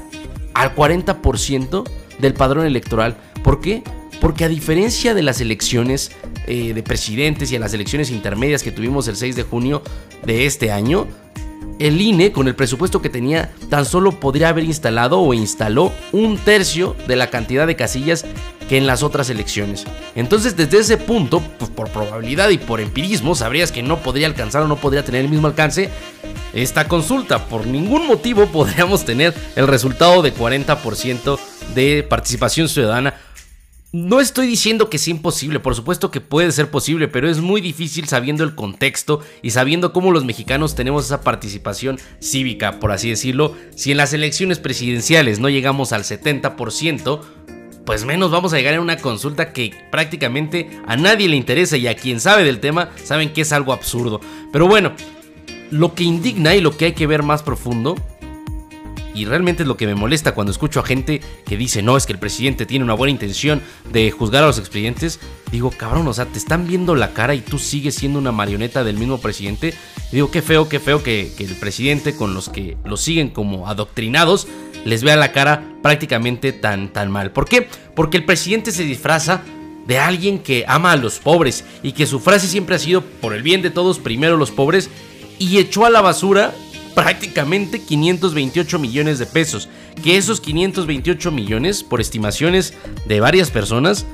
al 0.54 0.76
40% 0.76 1.90
del 2.20 2.34
padrón 2.36 2.68
electoral. 2.68 3.18
¿Por 3.44 3.62
qué? 3.62 3.84
Porque 4.20 4.46
a 4.46 4.50
diferencia 4.50 5.14
de 5.14 5.24
las 5.24 5.42
elecciones 5.42 6.12
eh, 6.48 6.74
de 6.74 6.84
presidentes 6.84 7.52
y 7.52 7.56
a 7.56 7.60
las 7.60 7.74
elecciones 7.74 8.12
intermedias 8.12 8.64
que 8.64 8.72
tuvimos 8.72 9.08
el 9.08 9.16
6 9.16 9.36
de 9.36 9.44
junio 9.44 9.82
de 10.26 10.46
este 10.46 10.72
año, 10.72 11.08
el 11.80 12.00
INE, 12.00 12.32
con 12.32 12.48
el 12.48 12.56
presupuesto 12.56 13.02
que 13.02 13.10
tenía, 13.10 13.52
tan 13.70 13.86
solo 13.86 14.20
podría 14.20 14.50
haber 14.50 14.64
instalado 14.64 15.20
o 15.20 15.34
instaló 15.34 15.92
un 16.12 16.38
tercio 16.38 16.96
de 17.08 17.16
la 17.16 17.30
cantidad 17.30 17.68
de 17.68 17.76
casillas 17.76 18.26
que 18.70 18.78
en 18.78 18.88
las 18.88 19.04
otras 19.04 19.30
elecciones. 19.30 19.86
Entonces, 20.16 20.56
desde 20.56 20.80
ese 20.80 20.98
punto, 20.98 21.42
pues 21.60 21.70
por 21.70 21.90
probabilidad 21.90 22.50
y 22.50 22.58
por 22.58 22.80
empirismo, 22.80 23.36
sabrías 23.36 23.72
que 23.72 23.84
no 23.84 23.98
podría 24.00 24.28
alcanzar 24.28 24.64
o 24.64 24.68
no 24.68 24.78
podría 24.78 25.04
tener 25.04 25.22
el 25.22 25.30
mismo 25.30 25.48
alcance 25.48 25.90
esta 26.54 26.88
consulta. 26.88 27.48
Por 27.48 27.68
ningún 27.68 28.08
motivo 28.08 28.46
podríamos 28.52 29.06
tener 29.06 29.34
el 29.56 29.68
resultado 29.68 30.22
de 30.22 30.34
40% 30.34 31.38
de 31.76 32.04
participación 32.04 32.70
ciudadana 32.70 33.16
no 33.96 34.20
estoy 34.20 34.48
diciendo 34.48 34.90
que 34.90 34.98
sea 34.98 35.12
imposible, 35.12 35.62
por 35.62 35.74
supuesto 35.74 36.12
que 36.12 36.20
puede 36.20 36.52
ser 36.52 36.70
posible, 36.70 37.08
pero 37.08 37.30
es 37.30 37.40
muy 37.40 37.62
difícil 37.62 38.10
sabiendo 38.10 38.44
el 38.44 38.54
contexto 38.54 39.22
y 39.42 39.52
sabiendo 39.52 39.94
cómo 39.94 40.12
los 40.12 40.26
mexicanos 40.26 40.76
tenemos 40.76 41.06
esa 41.06 41.22
participación 41.22 41.98
cívica, 42.20 42.82
por 42.82 42.92
así 42.92 43.10
decirlo. 43.10 43.56
Si 43.74 43.92
en 43.92 43.98
las 43.98 44.12
elecciones 44.12 44.60
presidenciales 44.60 45.40
no 45.40 45.48
llegamos 45.48 45.94
al 45.94 46.04
70%, 46.04 47.22
pues 47.86 48.04
menos 48.04 48.32
vamos 48.32 48.52
a 48.52 48.58
llegar 48.58 48.74
a 48.74 48.82
una 48.82 48.98
consulta 48.98 49.54
que 49.54 49.72
prácticamente 49.92 50.70
a 50.88 50.98
nadie 50.98 51.30
le 51.30 51.38
interesa 51.38 51.78
y 51.78 51.88
a 51.88 51.96
quien 51.96 52.20
sabe 52.20 52.44
del 52.44 52.60
tema 52.60 52.90
saben 53.02 53.32
que 53.32 53.42
es 53.42 53.54
algo 53.54 53.72
absurdo. 53.72 54.20
Pero 54.52 54.68
bueno, 54.68 54.92
lo 55.72 55.96
que 55.96 56.04
indigna 56.04 56.54
y 56.54 56.60
lo 56.60 56.76
que 56.76 56.86
hay 56.86 56.94
que 56.94 57.08
ver 57.08 57.24
más 57.24 57.44
profundo 57.44 57.96
y 59.16 59.26
realmente 59.26 59.64
es 59.64 59.68
lo 59.68 59.78
que 59.78 59.88
me 59.88 59.96
molesta 59.96 60.34
cuando 60.34 60.52
escucho 60.52 60.82
a 60.82 60.86
gente 60.86 61.22
que 61.46 61.58
dice, 61.58 61.82
no, 61.82 61.96
es 61.96 62.06
que 62.06 62.14
el 62.14 62.20
presidente 62.20 62.66
tiene 62.66 62.84
una 62.84 62.94
buena 62.94 63.12
intención 63.12 63.62
de 63.92 64.12
juzgar 64.12 64.44
a 64.44 64.48
los 64.48 64.60
expedientes. 64.60 65.20
Digo, 65.52 65.72
cabrón, 65.72 66.08
o 66.08 66.14
sea, 66.14 66.26
te 66.26 66.38
están 66.38 66.68
viendo 66.68 66.96
la 66.96 67.14
cara 67.14 67.34
y 67.34 67.40
tú 67.40 67.58
sigues 67.58 67.96
siendo 67.96 68.20
una 68.20 68.34
marioneta 68.34 68.84
del 68.84 68.98
mismo 68.98 69.20
presidente. 69.20 69.74
digo, 70.12 70.30
qué 70.30 70.42
feo, 70.42 70.68
qué 70.68 70.82
feo 70.82 71.02
que, 71.02 71.32
que 71.38 71.46
el 71.46 71.56
presidente 71.56 72.16
con 72.16 72.34
los 72.34 72.50
que 72.50 72.78
lo 72.84 72.98
siguen 72.98 73.30
como 73.30 73.68
adoctrinados 73.70 74.48
les 74.84 75.04
vea 75.04 75.16
la 75.16 75.32
cara 75.32 75.64
prácticamente 75.82 76.52
tan, 76.52 76.92
tan 76.92 77.10
mal. 77.10 77.32
¿Por 77.32 77.48
qué? 77.48 77.68
Porque 77.96 78.18
el 78.18 78.26
presidente 78.26 78.72
se 78.72 78.84
disfraza 78.84 79.44
de 79.88 79.98
alguien 80.00 80.40
que 80.40 80.66
ama 80.68 80.92
a 80.92 80.98
los 80.98 81.20
pobres 81.20 81.64
y 81.84 81.94
que 81.94 82.06
su 82.06 82.20
frase 82.20 82.48
siempre 82.48 82.76
ha 82.76 82.80
sido 82.80 83.02
por 83.02 83.34
el 83.34 83.44
bien 83.44 83.62
de 83.62 83.70
todos, 83.70 84.00
primero 84.00 84.36
los 84.36 84.52
pobres, 84.52 84.90
y 85.40 85.58
echó 85.58 85.86
a 85.86 85.90
la 85.90 86.02
basura 86.02 86.54
prácticamente 86.96 87.82
528 87.82 88.80
millones 88.80 89.20
de 89.20 89.26
pesos. 89.26 89.70
Que 90.04 90.18
esos 90.18 90.42
528 90.42 91.32
millones, 91.32 91.84
por 91.84 92.02
estimaciones 92.02 92.74
de 93.06 93.20
varias 93.20 93.52
personas, 93.52 94.06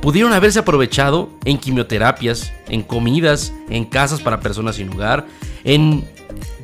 pudieron 0.00 0.32
haberse 0.32 0.58
aprovechado 0.58 1.30
en 1.44 1.58
quimioterapias, 1.58 2.52
en 2.68 2.82
comidas, 2.82 3.52
en 3.68 3.84
casas 3.84 4.20
para 4.20 4.40
personas 4.40 4.76
sin 4.76 4.88
hogar, 4.88 5.26
en 5.62 6.08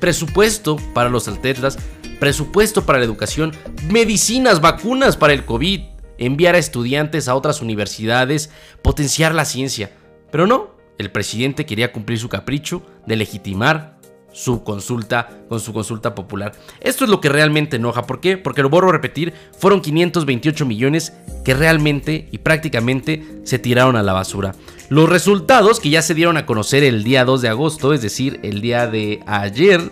presupuesto 0.00 0.76
para 0.94 1.10
los 1.10 1.28
altetras, 1.28 1.78
presupuesto 2.18 2.86
para 2.86 2.98
la 2.98 3.04
educación, 3.04 3.52
medicinas, 3.90 4.60
vacunas 4.60 5.16
para 5.16 5.34
el 5.34 5.44
COVID, 5.44 5.82
enviar 6.18 6.54
a 6.54 6.58
estudiantes 6.58 7.28
a 7.28 7.34
otras 7.34 7.60
universidades, 7.60 8.50
potenciar 8.82 9.34
la 9.34 9.44
ciencia. 9.44 9.90
Pero 10.30 10.46
no, 10.46 10.70
el 10.98 11.10
presidente 11.10 11.66
quería 11.66 11.92
cumplir 11.92 12.18
su 12.18 12.30
capricho 12.30 12.82
de 13.06 13.16
legitimar 13.16 13.95
su 14.36 14.62
consulta 14.62 15.40
con 15.48 15.60
su 15.60 15.72
consulta 15.72 16.14
popular. 16.14 16.52
Esto 16.80 17.04
es 17.04 17.10
lo 17.10 17.22
que 17.22 17.30
realmente 17.30 17.76
enoja. 17.76 18.02
¿Por 18.02 18.20
qué? 18.20 18.36
Porque 18.36 18.62
lo 18.62 18.68
vuelvo 18.68 18.90
a 18.90 18.92
repetir, 18.92 19.32
fueron 19.58 19.80
528 19.80 20.66
millones 20.66 21.14
que 21.42 21.54
realmente 21.54 22.28
y 22.30 22.38
prácticamente 22.38 23.40
se 23.44 23.58
tiraron 23.58 23.96
a 23.96 24.02
la 24.02 24.12
basura. 24.12 24.54
Los 24.90 25.08
resultados 25.08 25.80
que 25.80 25.88
ya 25.88 26.02
se 26.02 26.12
dieron 26.12 26.36
a 26.36 26.44
conocer 26.44 26.84
el 26.84 27.02
día 27.02 27.24
2 27.24 27.40
de 27.40 27.48
agosto, 27.48 27.94
es 27.94 28.02
decir, 28.02 28.38
el 28.42 28.60
día 28.60 28.86
de 28.86 29.22
ayer, 29.26 29.90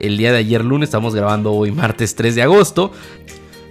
el 0.00 0.16
día 0.16 0.32
de 0.32 0.38
ayer 0.38 0.64
lunes, 0.64 0.88
estamos 0.88 1.14
grabando 1.14 1.52
hoy 1.52 1.70
martes 1.70 2.16
3 2.16 2.34
de 2.34 2.42
agosto, 2.42 2.90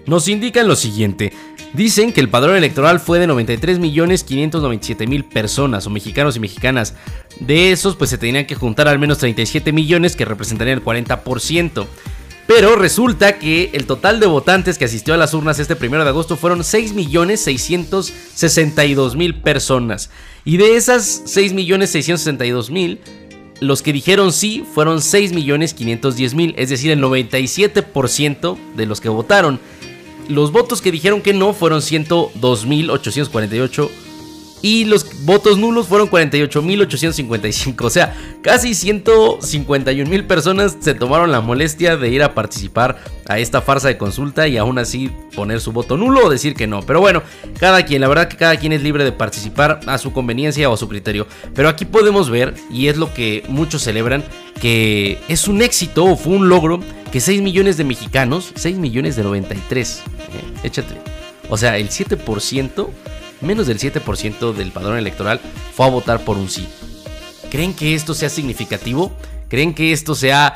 nos 0.06 0.28
indican 0.28 0.68
lo 0.68 0.76
siguiente. 0.76 1.34
Dicen 1.74 2.14
que 2.14 2.22
el 2.22 2.30
padrón 2.30 2.56
electoral 2.56 3.00
fue 3.00 3.20
de 3.20 3.28
93.597.000 3.28 5.24
personas 5.24 5.86
o 5.86 5.90
mexicanos 5.90 6.38
y 6.38 6.40
mexicanas. 6.40 6.94
De 7.40 7.72
esos, 7.72 7.96
pues 7.96 8.10
se 8.10 8.18
tenían 8.18 8.46
que 8.46 8.56
juntar 8.56 8.88
al 8.88 9.00
menos 9.00 9.18
37 9.18 9.74
millones 9.74 10.16
que 10.16 10.24
representarían 10.24 10.78
el 10.78 10.86
40%. 10.86 11.88
Pero 12.48 12.76
resulta 12.76 13.40
que 13.40 13.72
el 13.74 13.86
total 13.86 14.20
de 14.20 14.28
votantes 14.28 14.78
que 14.78 14.86
asistió 14.86 15.16
a 15.16 15.18
las 15.18 15.34
urnas 15.34 15.58
este 15.60 15.76
primero 15.76 16.04
de 16.04 16.10
agosto 16.10 16.38
fueron 16.38 16.60
6.662.000 16.60 19.42
personas. 19.42 20.12
Y 20.46 20.58
de 20.58 20.76
esas 20.76 21.24
6.662.000, 21.26 23.00
los 23.62 23.82
que 23.82 23.94
dijeron 23.94 24.32
sí 24.32 24.64
fueron 24.74 25.00
6.510.000, 25.00 26.54
es 26.56 26.70
decir, 26.70 26.92
el 26.92 27.02
97% 27.02 28.58
de 28.76 28.86
los 28.86 29.02
que 29.02 29.10
votaron. 29.10 29.60
Los 30.28 30.52
votos 30.52 30.82
que 30.82 30.92
dijeron 30.92 31.22
que 31.22 31.34
no 31.34 31.54
fueron 31.54 31.82
102.848 31.82 33.90
y 34.66 34.86
los 34.86 35.06
votos 35.26 35.60
nulos 35.60 35.88
fueron 35.88 36.10
48.855. 36.10 37.86
O 37.86 37.90
sea, 37.92 38.18
casi 38.42 38.72
151.000 38.72 40.26
personas 40.26 40.76
se 40.80 40.96
tomaron 40.96 41.32
la 41.32 41.40
molestia 41.40 41.98
de 41.98 42.10
ir 42.10 42.24
a 42.24 42.34
participar 42.34 42.98
a 43.28 43.38
esta 43.38 43.62
farsa 43.62 43.90
de 43.90 44.00
consulta 44.00 44.48
y 44.48 44.58
aún 44.58 44.80
así 44.80 45.12
poner 45.36 45.62
su 45.62 45.72
voto 45.72 45.98
nulo 45.98 46.26
o 46.26 46.30
decir 46.32 46.56
que 46.56 46.66
no. 46.66 46.82
Pero 46.82 47.00
bueno, 47.00 47.22
cada 47.60 47.86
quien, 47.86 48.02
la 48.02 48.08
verdad 48.08 48.28
que 48.28 48.38
cada 48.38 48.58
quien 48.58 48.74
es 48.74 48.82
libre 48.82 49.04
de 49.04 49.12
participar 49.12 49.82
a 49.86 50.00
su 50.00 50.12
conveniencia 50.12 50.68
o 50.68 50.74
a 50.74 50.78
su 50.78 50.90
criterio. 50.90 51.28
Pero 51.54 51.70
aquí 51.70 51.86
podemos 51.86 52.32
ver, 52.32 52.56
y 52.72 52.88
es 52.88 52.98
lo 52.98 53.14
que 53.14 53.44
muchos 53.48 53.84
celebran, 53.84 54.24
que 54.60 55.20
es 55.28 55.48
un 55.48 55.62
éxito 55.62 56.06
o 56.06 56.18
fue 56.18 56.34
un 56.34 56.50
logro 56.50 56.80
que 57.12 57.20
6 57.20 57.44
millones 57.44 57.78
de 57.78 57.84
mexicanos, 57.84 58.52
6 58.56 58.78
millones 58.78 59.16
de 59.16 59.24
93, 59.24 60.02
eh, 60.36 60.44
échate. 60.64 60.96
O 61.50 61.58
sea, 61.58 61.78
el 61.78 61.90
7% 61.90 62.90
menos 63.42 63.68
del 63.68 63.80
7% 63.80 64.54
del 64.54 64.72
padrón 64.72 64.98
electoral 64.98 65.40
fue 65.74 65.86
a 65.86 65.90
votar 65.90 66.24
por 66.24 66.38
un 66.38 66.50
sí. 66.50 66.68
¿Creen 67.50 67.74
que 67.74 67.94
esto 67.94 68.14
sea 68.14 68.30
significativo? 68.30 69.12
¿Creen 69.50 69.74
que 69.74 69.92
esto 69.92 70.16
sea 70.16 70.56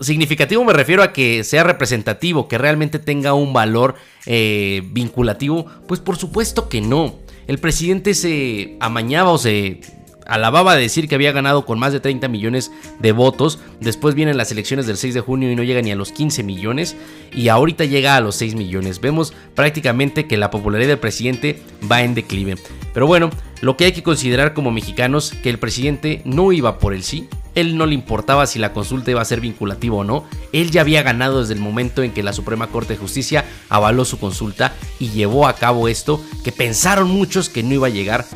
significativo? 0.00 0.64
Me 0.64 0.72
refiero 0.72 1.02
a 1.02 1.12
que 1.12 1.44
sea 1.44 1.62
representativo, 1.62 2.48
que 2.48 2.58
realmente 2.58 2.98
tenga 2.98 3.34
un 3.34 3.52
valor 3.52 3.94
eh, 4.26 4.82
vinculativo. 4.92 5.66
Pues 5.86 6.00
por 6.00 6.16
supuesto 6.16 6.68
que 6.68 6.80
no. 6.80 7.18
El 7.46 7.58
presidente 7.58 8.14
se 8.14 8.76
amañaba 8.80 9.30
o 9.30 9.38
se 9.38 9.80
alababa 10.30 10.76
de 10.76 10.82
decir 10.82 11.08
que 11.08 11.16
había 11.16 11.32
ganado 11.32 11.66
con 11.66 11.78
más 11.78 11.92
de 11.92 11.98
30 11.98 12.28
millones 12.28 12.70
de 13.00 13.10
votos. 13.12 13.58
Después 13.80 14.14
vienen 14.14 14.36
las 14.36 14.52
elecciones 14.52 14.86
del 14.86 14.96
6 14.96 15.14
de 15.14 15.20
junio 15.20 15.50
y 15.50 15.56
no 15.56 15.64
llega 15.64 15.82
ni 15.82 15.90
a 15.90 15.96
los 15.96 16.12
15 16.12 16.44
millones. 16.44 16.96
Y 17.32 17.48
ahorita 17.48 17.84
llega 17.84 18.16
a 18.16 18.20
los 18.20 18.36
6 18.36 18.54
millones. 18.54 19.00
Vemos 19.00 19.34
prácticamente 19.56 20.28
que 20.28 20.36
la 20.36 20.50
popularidad 20.50 20.90
del 20.90 20.98
presidente 20.98 21.60
va 21.90 22.02
en 22.02 22.14
declive. 22.14 22.56
Pero 22.94 23.08
bueno, 23.08 23.30
lo 23.60 23.76
que 23.76 23.86
hay 23.86 23.92
que 23.92 24.04
considerar 24.04 24.54
como 24.54 24.70
mexicanos 24.70 25.32
que 25.42 25.50
el 25.50 25.58
presidente 25.58 26.22
no 26.24 26.52
iba 26.52 26.78
por 26.78 26.94
el 26.94 27.02
sí. 27.02 27.28
Él 27.56 27.76
no 27.76 27.86
le 27.86 27.94
importaba 27.94 28.46
si 28.46 28.60
la 28.60 28.72
consulta 28.72 29.10
iba 29.10 29.20
a 29.20 29.24
ser 29.24 29.40
vinculativa 29.40 29.96
o 29.96 30.04
no. 30.04 30.24
Él 30.52 30.70
ya 30.70 30.82
había 30.82 31.02
ganado 31.02 31.40
desde 31.40 31.54
el 31.54 31.60
momento 31.60 32.04
en 32.04 32.12
que 32.12 32.22
la 32.22 32.32
Suprema 32.32 32.68
Corte 32.68 32.92
de 32.92 33.00
Justicia 33.00 33.44
avaló 33.68 34.04
su 34.04 34.20
consulta 34.20 34.74
y 35.00 35.10
llevó 35.10 35.48
a 35.48 35.54
cabo 35.54 35.88
esto 35.88 36.22
que 36.44 36.52
pensaron 36.52 37.10
muchos 37.10 37.48
que 37.48 37.64
no 37.64 37.74
iba 37.74 37.88
a 37.88 37.90
llegar 37.90 38.26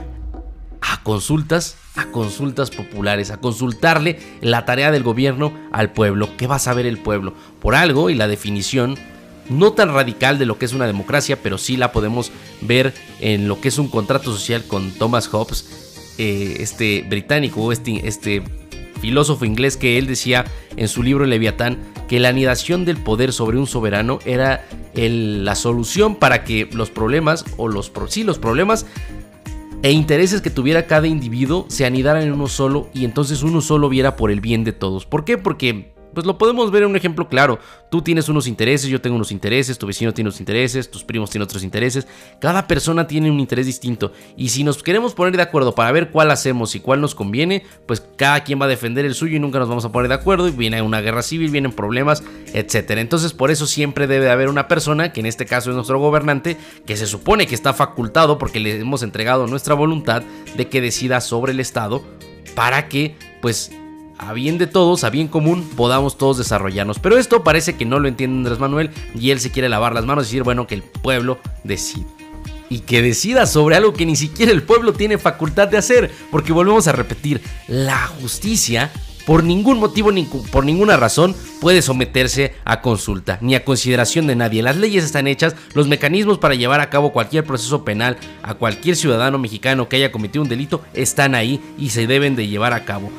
a 0.90 1.02
consultas, 1.02 1.76
a 1.96 2.06
consultas 2.06 2.70
populares, 2.70 3.30
a 3.30 3.38
consultarle 3.38 4.18
la 4.40 4.64
tarea 4.64 4.90
del 4.90 5.02
gobierno 5.02 5.52
al 5.72 5.92
pueblo. 5.92 6.36
¿Qué 6.36 6.46
va 6.46 6.56
a 6.56 6.60
saber 6.60 6.86
el 6.86 6.98
pueblo? 6.98 7.34
Por 7.60 7.74
algo 7.74 8.10
y 8.10 8.14
la 8.14 8.28
definición 8.28 8.96
no 9.48 9.72
tan 9.72 9.92
radical 9.92 10.38
de 10.38 10.46
lo 10.46 10.58
que 10.58 10.64
es 10.64 10.72
una 10.72 10.86
democracia, 10.86 11.38
pero 11.42 11.58
sí 11.58 11.76
la 11.76 11.92
podemos 11.92 12.32
ver 12.60 12.92
en 13.20 13.48
lo 13.48 13.60
que 13.60 13.68
es 13.68 13.78
un 13.78 13.88
contrato 13.88 14.32
social 14.32 14.64
con 14.66 14.90
Thomas 14.92 15.28
Hobbes, 15.28 16.14
eh, 16.18 16.56
este 16.60 17.02
británico, 17.08 17.72
este, 17.72 18.06
este 18.06 18.42
filósofo 19.00 19.44
inglés 19.44 19.76
que 19.76 19.98
él 19.98 20.06
decía 20.06 20.44
en 20.76 20.88
su 20.88 21.02
libro 21.02 21.26
Leviatán 21.26 21.78
que 22.08 22.20
la 22.20 22.28
anidación 22.28 22.84
del 22.84 22.98
poder 22.98 23.32
sobre 23.32 23.58
un 23.58 23.66
soberano 23.66 24.18
era 24.24 24.66
la 24.94 25.54
solución 25.54 26.16
para 26.16 26.44
que 26.44 26.68
los 26.72 26.90
problemas 26.90 27.44
o 27.56 27.68
los, 27.68 27.90
sí, 28.08 28.22
los 28.22 28.38
problemas 28.38 28.86
e 29.84 29.92
intereses 29.92 30.40
que 30.40 30.48
tuviera 30.48 30.86
cada 30.86 31.06
individuo 31.06 31.66
se 31.68 31.84
anidaran 31.84 32.22
en 32.22 32.32
uno 32.32 32.48
solo 32.48 32.88
y 32.94 33.04
entonces 33.04 33.42
uno 33.42 33.60
solo 33.60 33.90
viera 33.90 34.16
por 34.16 34.30
el 34.30 34.40
bien 34.40 34.64
de 34.64 34.72
todos. 34.72 35.04
¿Por 35.04 35.26
qué? 35.26 35.36
Porque 35.36 35.93
pues 36.14 36.26
lo 36.26 36.38
podemos 36.38 36.70
ver 36.70 36.84
en 36.84 36.90
un 36.90 36.96
ejemplo 36.96 37.28
claro. 37.28 37.58
Tú 37.90 38.02
tienes 38.02 38.28
unos 38.28 38.46
intereses, 38.46 38.88
yo 38.88 39.00
tengo 39.00 39.16
unos 39.16 39.32
intereses, 39.32 39.78
tu 39.78 39.86
vecino 39.86 40.14
tiene 40.14 40.28
unos 40.28 40.40
intereses, 40.40 40.90
tus 40.90 41.04
primos 41.04 41.30
tienen 41.30 41.44
otros 41.44 41.62
intereses. 41.62 42.06
Cada 42.40 42.66
persona 42.66 43.06
tiene 43.06 43.30
un 43.30 43.40
interés 43.40 43.66
distinto. 43.66 44.12
Y 44.36 44.48
si 44.48 44.64
nos 44.64 44.82
queremos 44.82 45.14
poner 45.14 45.36
de 45.36 45.42
acuerdo 45.42 45.74
para 45.74 45.92
ver 45.92 46.10
cuál 46.10 46.30
hacemos 46.30 46.74
y 46.74 46.80
cuál 46.80 47.00
nos 47.00 47.14
conviene, 47.14 47.64
pues 47.86 48.02
cada 48.16 48.44
quien 48.44 48.60
va 48.60 48.64
a 48.66 48.68
defender 48.68 49.04
el 49.04 49.14
suyo 49.14 49.36
y 49.36 49.40
nunca 49.40 49.58
nos 49.58 49.68
vamos 49.68 49.84
a 49.84 49.92
poner 49.92 50.08
de 50.08 50.14
acuerdo. 50.14 50.48
Y 50.48 50.52
viene 50.52 50.80
una 50.82 51.00
guerra 51.00 51.22
civil, 51.22 51.50
vienen 51.50 51.72
problemas, 51.72 52.22
etc. 52.52 52.92
Entonces 52.92 53.32
por 53.32 53.50
eso 53.50 53.66
siempre 53.66 54.06
debe 54.06 54.30
haber 54.30 54.48
una 54.48 54.68
persona, 54.68 55.12
que 55.12 55.20
en 55.20 55.26
este 55.26 55.46
caso 55.46 55.70
es 55.70 55.76
nuestro 55.76 55.98
gobernante, 55.98 56.56
que 56.86 56.96
se 56.96 57.06
supone 57.06 57.46
que 57.46 57.54
está 57.54 57.74
facultado 57.74 58.38
porque 58.38 58.60
le 58.60 58.78
hemos 58.78 59.02
entregado 59.02 59.46
nuestra 59.46 59.74
voluntad 59.74 60.22
de 60.56 60.68
que 60.68 60.80
decida 60.80 61.20
sobre 61.20 61.52
el 61.52 61.60
Estado 61.60 62.02
para 62.54 62.88
que 62.88 63.16
pues 63.40 63.72
a 64.18 64.32
bien 64.32 64.58
de 64.58 64.66
todos, 64.66 65.04
a 65.04 65.10
bien 65.10 65.28
común, 65.28 65.68
podamos 65.76 66.16
todos 66.18 66.38
desarrollarnos. 66.38 66.98
Pero 66.98 67.18
esto 67.18 67.44
parece 67.44 67.76
que 67.76 67.84
no 67.84 67.98
lo 67.98 68.08
entiende 68.08 68.38
Andrés 68.38 68.58
Manuel 68.58 68.90
y 69.18 69.30
él 69.30 69.40
se 69.40 69.50
quiere 69.50 69.68
lavar 69.68 69.94
las 69.94 70.04
manos 70.04 70.24
y 70.24 70.28
decir, 70.28 70.42
bueno, 70.42 70.66
que 70.66 70.74
el 70.74 70.82
pueblo 70.82 71.38
decide. 71.62 72.06
Y 72.70 72.80
que 72.80 73.02
decida 73.02 73.46
sobre 73.46 73.76
algo 73.76 73.92
que 73.92 74.06
ni 74.06 74.16
siquiera 74.16 74.50
el 74.50 74.62
pueblo 74.62 74.92
tiene 74.92 75.18
facultad 75.18 75.68
de 75.68 75.76
hacer. 75.76 76.10
Porque 76.30 76.52
volvemos 76.52 76.88
a 76.88 76.92
repetir, 76.92 77.40
la 77.68 78.06
justicia 78.06 78.90
por 79.26 79.42
ningún 79.42 79.78
motivo 79.78 80.12
ni 80.12 80.24
por 80.24 80.64
ninguna 80.64 80.96
razón 80.96 81.34
puede 81.60 81.82
someterse 81.82 82.54
a 82.64 82.80
consulta 82.80 83.38
ni 83.40 83.54
a 83.54 83.64
consideración 83.64 84.26
de 84.26 84.36
nadie. 84.36 84.62
Las 84.62 84.76
leyes 84.76 85.04
están 85.04 85.26
hechas, 85.26 85.56
los 85.74 85.88
mecanismos 85.88 86.38
para 86.38 86.54
llevar 86.54 86.80
a 86.80 86.90
cabo 86.90 87.12
cualquier 87.12 87.44
proceso 87.44 87.84
penal 87.84 88.16
a 88.42 88.54
cualquier 88.54 88.96
ciudadano 88.96 89.38
mexicano 89.38 89.88
que 89.88 89.96
haya 89.96 90.12
cometido 90.12 90.42
un 90.42 90.48
delito 90.48 90.82
están 90.94 91.34
ahí 91.34 91.60
y 91.78 91.90
se 91.90 92.06
deben 92.06 92.36
de 92.36 92.48
llevar 92.48 92.72
a 92.72 92.84
cabo. 92.84 93.10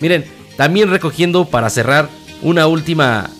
Miren, 0.00 0.24
también 0.56 0.90
recogiendo 0.90 1.46
para 1.46 1.70
cerrar 1.70 2.08
una 2.42 2.66
última 2.66 3.30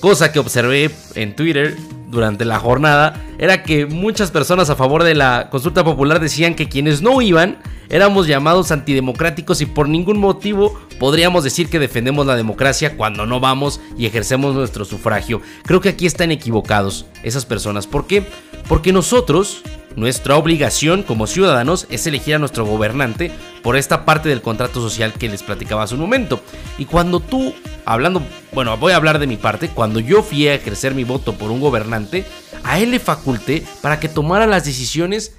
cosa 0.00 0.32
que 0.32 0.38
observé 0.38 0.90
en 1.14 1.34
Twitter 1.34 1.76
durante 2.08 2.44
la 2.44 2.58
jornada 2.58 3.22
era 3.38 3.62
que 3.62 3.86
muchas 3.86 4.30
personas 4.30 4.70
a 4.70 4.76
favor 4.76 5.02
de 5.02 5.14
la 5.14 5.48
consulta 5.50 5.84
popular 5.84 6.20
decían 6.20 6.54
que 6.54 6.68
quienes 6.68 7.02
no 7.02 7.20
iban 7.20 7.58
éramos 7.90 8.26
llamados 8.26 8.70
antidemocráticos 8.70 9.60
y 9.60 9.66
por 9.66 9.88
ningún 9.88 10.18
motivo 10.18 10.78
podríamos 10.98 11.44
decir 11.44 11.68
que 11.68 11.78
defendemos 11.78 12.26
la 12.26 12.36
democracia 12.36 12.96
cuando 12.96 13.26
no 13.26 13.40
vamos 13.40 13.80
y 13.98 14.06
ejercemos 14.06 14.54
nuestro 14.54 14.84
sufragio. 14.84 15.40
Creo 15.64 15.80
que 15.80 15.90
aquí 15.90 16.06
están 16.06 16.30
equivocados 16.30 17.06
esas 17.22 17.44
personas. 17.44 17.86
¿Por 17.86 18.06
qué? 18.06 18.26
Porque 18.68 18.92
nosotros 18.92 19.62
nuestra 19.96 20.36
obligación 20.36 21.02
como 21.02 21.26
ciudadanos 21.26 21.86
es 21.88 22.06
elegir 22.06 22.34
a 22.34 22.38
nuestro 22.38 22.66
gobernante 22.66 23.30
por 23.62 23.76
esta 23.76 24.04
parte 24.04 24.28
del 24.28 24.42
contrato 24.42 24.80
social 24.80 25.12
que 25.12 25.28
les 25.28 25.42
platicaba 25.42 25.84
hace 25.84 25.94
un 25.94 26.00
momento. 26.00 26.40
Y 26.78 26.84
cuando 26.84 27.20
tú, 27.20 27.54
hablando, 27.84 28.22
bueno, 28.52 28.76
voy 28.76 28.92
a 28.92 28.96
hablar 28.96 29.18
de 29.18 29.26
mi 29.26 29.36
parte, 29.36 29.68
cuando 29.68 30.00
yo 30.00 30.22
fui 30.22 30.48
a 30.48 30.54
ejercer 30.54 30.94
mi 30.94 31.04
voto 31.04 31.34
por 31.34 31.50
un 31.50 31.60
gobernante, 31.60 32.24
a 32.64 32.80
él 32.80 32.90
le 32.90 32.98
faculté 32.98 33.64
para 33.82 34.00
que 34.00 34.08
tomara 34.08 34.46
las 34.46 34.64
decisiones 34.64 35.34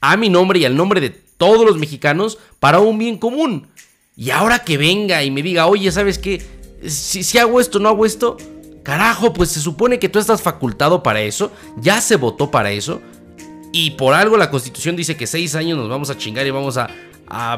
a 0.00 0.16
mi 0.16 0.28
nombre 0.28 0.58
y 0.58 0.64
al 0.64 0.76
nombre 0.76 1.00
de 1.00 1.10
todos 1.10 1.64
los 1.64 1.78
mexicanos 1.78 2.38
para 2.58 2.80
un 2.80 2.98
bien 2.98 3.18
común. 3.18 3.68
Y 4.16 4.30
ahora 4.30 4.60
que 4.60 4.78
venga 4.78 5.22
y 5.22 5.30
me 5.30 5.42
diga, 5.42 5.66
oye, 5.66 5.92
¿sabes 5.92 6.18
qué? 6.18 6.42
Si, 6.86 7.22
si 7.22 7.38
hago 7.38 7.60
esto, 7.60 7.78
no 7.78 7.88
hago 7.88 8.06
esto, 8.06 8.36
Carajo, 8.86 9.32
pues 9.32 9.50
se 9.50 9.58
supone 9.58 9.98
que 9.98 10.08
tú 10.08 10.20
estás 10.20 10.40
facultado 10.40 11.02
para 11.02 11.20
eso, 11.20 11.50
ya 11.76 12.00
se 12.00 12.14
votó 12.14 12.52
para 12.52 12.70
eso, 12.70 13.00
y 13.72 13.90
por 13.90 14.14
algo 14.14 14.36
la 14.36 14.48
constitución 14.48 14.94
dice 14.94 15.16
que 15.16 15.26
seis 15.26 15.56
años 15.56 15.76
nos 15.76 15.88
vamos 15.88 16.08
a 16.08 16.16
chingar 16.16 16.46
y 16.46 16.52
vamos 16.52 16.78
a, 16.78 16.88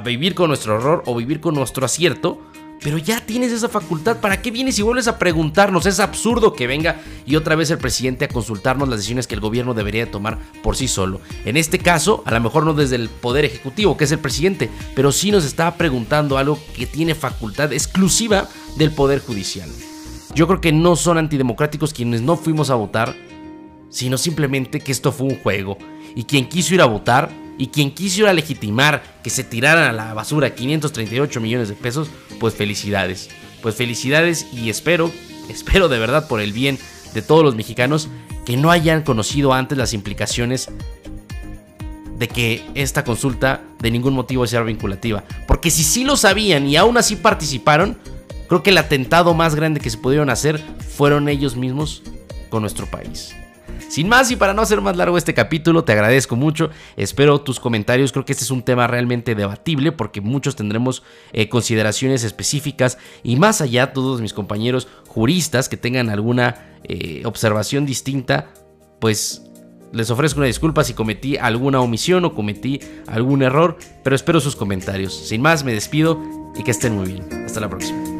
vivir 0.02 0.34
con 0.34 0.48
nuestro 0.48 0.76
error 0.76 1.02
o 1.04 1.14
vivir 1.14 1.40
con 1.40 1.54
nuestro 1.54 1.84
acierto. 1.84 2.40
Pero 2.80 2.96
ya 2.96 3.20
tienes 3.20 3.52
esa 3.52 3.68
facultad, 3.68 4.20
¿para 4.20 4.40
qué 4.40 4.50
vienes 4.50 4.78
y 4.78 4.82
vuelves 4.82 5.06
a 5.06 5.18
preguntarnos? 5.18 5.84
Es 5.84 6.00
absurdo 6.00 6.54
que 6.54 6.66
venga 6.66 6.96
y 7.26 7.36
otra 7.36 7.56
vez 7.56 7.70
el 7.70 7.76
presidente 7.76 8.24
a 8.24 8.28
consultarnos 8.28 8.88
las 8.88 9.00
decisiones 9.00 9.26
que 9.26 9.34
el 9.34 9.42
gobierno 9.42 9.74
debería 9.74 10.10
tomar 10.10 10.38
por 10.62 10.76
sí 10.76 10.88
solo. 10.88 11.20
En 11.44 11.58
este 11.58 11.78
caso, 11.78 12.22
a 12.24 12.32
lo 12.32 12.40
mejor 12.40 12.64
no 12.64 12.72
desde 12.72 12.96
el 12.96 13.10
poder 13.10 13.44
ejecutivo, 13.44 13.98
que 13.98 14.04
es 14.04 14.12
el 14.12 14.20
presidente, 14.20 14.70
pero 14.94 15.12
sí 15.12 15.30
nos 15.30 15.44
está 15.44 15.76
preguntando 15.76 16.38
algo 16.38 16.58
que 16.74 16.86
tiene 16.86 17.14
facultad 17.14 17.74
exclusiva 17.74 18.48
del 18.78 18.92
poder 18.92 19.20
judicial. 19.20 19.68
Yo 20.34 20.46
creo 20.46 20.60
que 20.60 20.72
no 20.72 20.96
son 20.96 21.18
antidemocráticos 21.18 21.92
quienes 21.92 22.22
no 22.22 22.36
fuimos 22.36 22.70
a 22.70 22.74
votar, 22.74 23.14
sino 23.90 24.18
simplemente 24.18 24.80
que 24.80 24.92
esto 24.92 25.12
fue 25.12 25.26
un 25.26 25.38
juego. 25.38 25.78
Y 26.14 26.24
quien 26.24 26.48
quiso 26.48 26.74
ir 26.74 26.82
a 26.82 26.86
votar 26.86 27.30
y 27.56 27.68
quien 27.68 27.92
quiso 27.92 28.22
ir 28.22 28.26
a 28.28 28.32
legitimar 28.32 29.02
que 29.22 29.30
se 29.30 29.44
tiraran 29.44 29.88
a 29.88 29.92
la 29.92 30.14
basura 30.14 30.54
538 30.54 31.40
millones 31.40 31.68
de 31.68 31.74
pesos, 31.74 32.08
pues 32.38 32.54
felicidades. 32.54 33.30
Pues 33.62 33.74
felicidades 33.74 34.46
y 34.52 34.70
espero, 34.70 35.10
espero 35.48 35.88
de 35.88 35.98
verdad 35.98 36.28
por 36.28 36.40
el 36.40 36.52
bien 36.52 36.78
de 37.14 37.22
todos 37.22 37.42
los 37.42 37.54
mexicanos 37.54 38.08
que 38.44 38.56
no 38.56 38.70
hayan 38.70 39.02
conocido 39.02 39.52
antes 39.52 39.76
las 39.76 39.92
implicaciones 39.92 40.68
de 42.18 42.28
que 42.28 42.64
esta 42.74 43.04
consulta 43.04 43.62
de 43.80 43.90
ningún 43.90 44.14
motivo 44.14 44.46
sea 44.46 44.62
vinculativa. 44.62 45.24
Porque 45.46 45.70
si 45.70 45.84
sí 45.84 46.04
lo 46.04 46.16
sabían 46.16 46.66
y 46.66 46.76
aún 46.76 46.96
así 46.96 47.16
participaron, 47.16 47.98
Creo 48.48 48.62
que 48.62 48.70
el 48.70 48.78
atentado 48.78 49.34
más 49.34 49.54
grande 49.54 49.80
que 49.80 49.90
se 49.90 49.98
pudieron 49.98 50.30
hacer 50.30 50.58
fueron 50.58 51.28
ellos 51.28 51.56
mismos 51.56 52.02
con 52.50 52.62
nuestro 52.62 52.86
país. 52.86 53.34
Sin 53.88 54.08
más 54.08 54.30
y 54.30 54.36
para 54.36 54.52
no 54.52 54.62
hacer 54.62 54.80
más 54.82 54.96
largo 54.96 55.16
este 55.16 55.32
capítulo, 55.32 55.84
te 55.84 55.92
agradezco 55.92 56.36
mucho. 56.36 56.70
Espero 56.96 57.40
tus 57.40 57.58
comentarios. 57.58 58.12
Creo 58.12 58.24
que 58.24 58.32
este 58.32 58.44
es 58.44 58.50
un 58.50 58.62
tema 58.62 58.86
realmente 58.86 59.34
debatible 59.34 59.92
porque 59.92 60.20
muchos 60.20 60.56
tendremos 60.56 61.02
eh, 61.32 61.48
consideraciones 61.48 62.22
específicas 62.22 62.98
y 63.22 63.36
más 63.36 63.60
allá, 63.60 63.92
todos 63.92 64.20
mis 64.20 64.34
compañeros 64.34 64.88
juristas 65.06 65.68
que 65.68 65.78
tengan 65.78 66.10
alguna 66.10 66.78
eh, 66.84 67.22
observación 67.24 67.86
distinta, 67.86 68.50
pues 69.00 69.42
les 69.92 70.10
ofrezco 70.10 70.40
una 70.40 70.46
disculpa 70.46 70.84
si 70.84 70.92
cometí 70.92 71.38
alguna 71.38 71.80
omisión 71.80 72.24
o 72.26 72.34
cometí 72.34 72.80
algún 73.06 73.42
error, 73.42 73.78
pero 74.04 74.14
espero 74.14 74.40
sus 74.40 74.54
comentarios. 74.54 75.14
Sin 75.14 75.40
más, 75.40 75.64
me 75.64 75.72
despido 75.72 76.20
y 76.56 76.62
que 76.62 76.72
estén 76.72 76.94
muy 76.94 77.06
bien. 77.12 77.44
Hasta 77.46 77.60
la 77.60 77.70
próxima. 77.70 78.17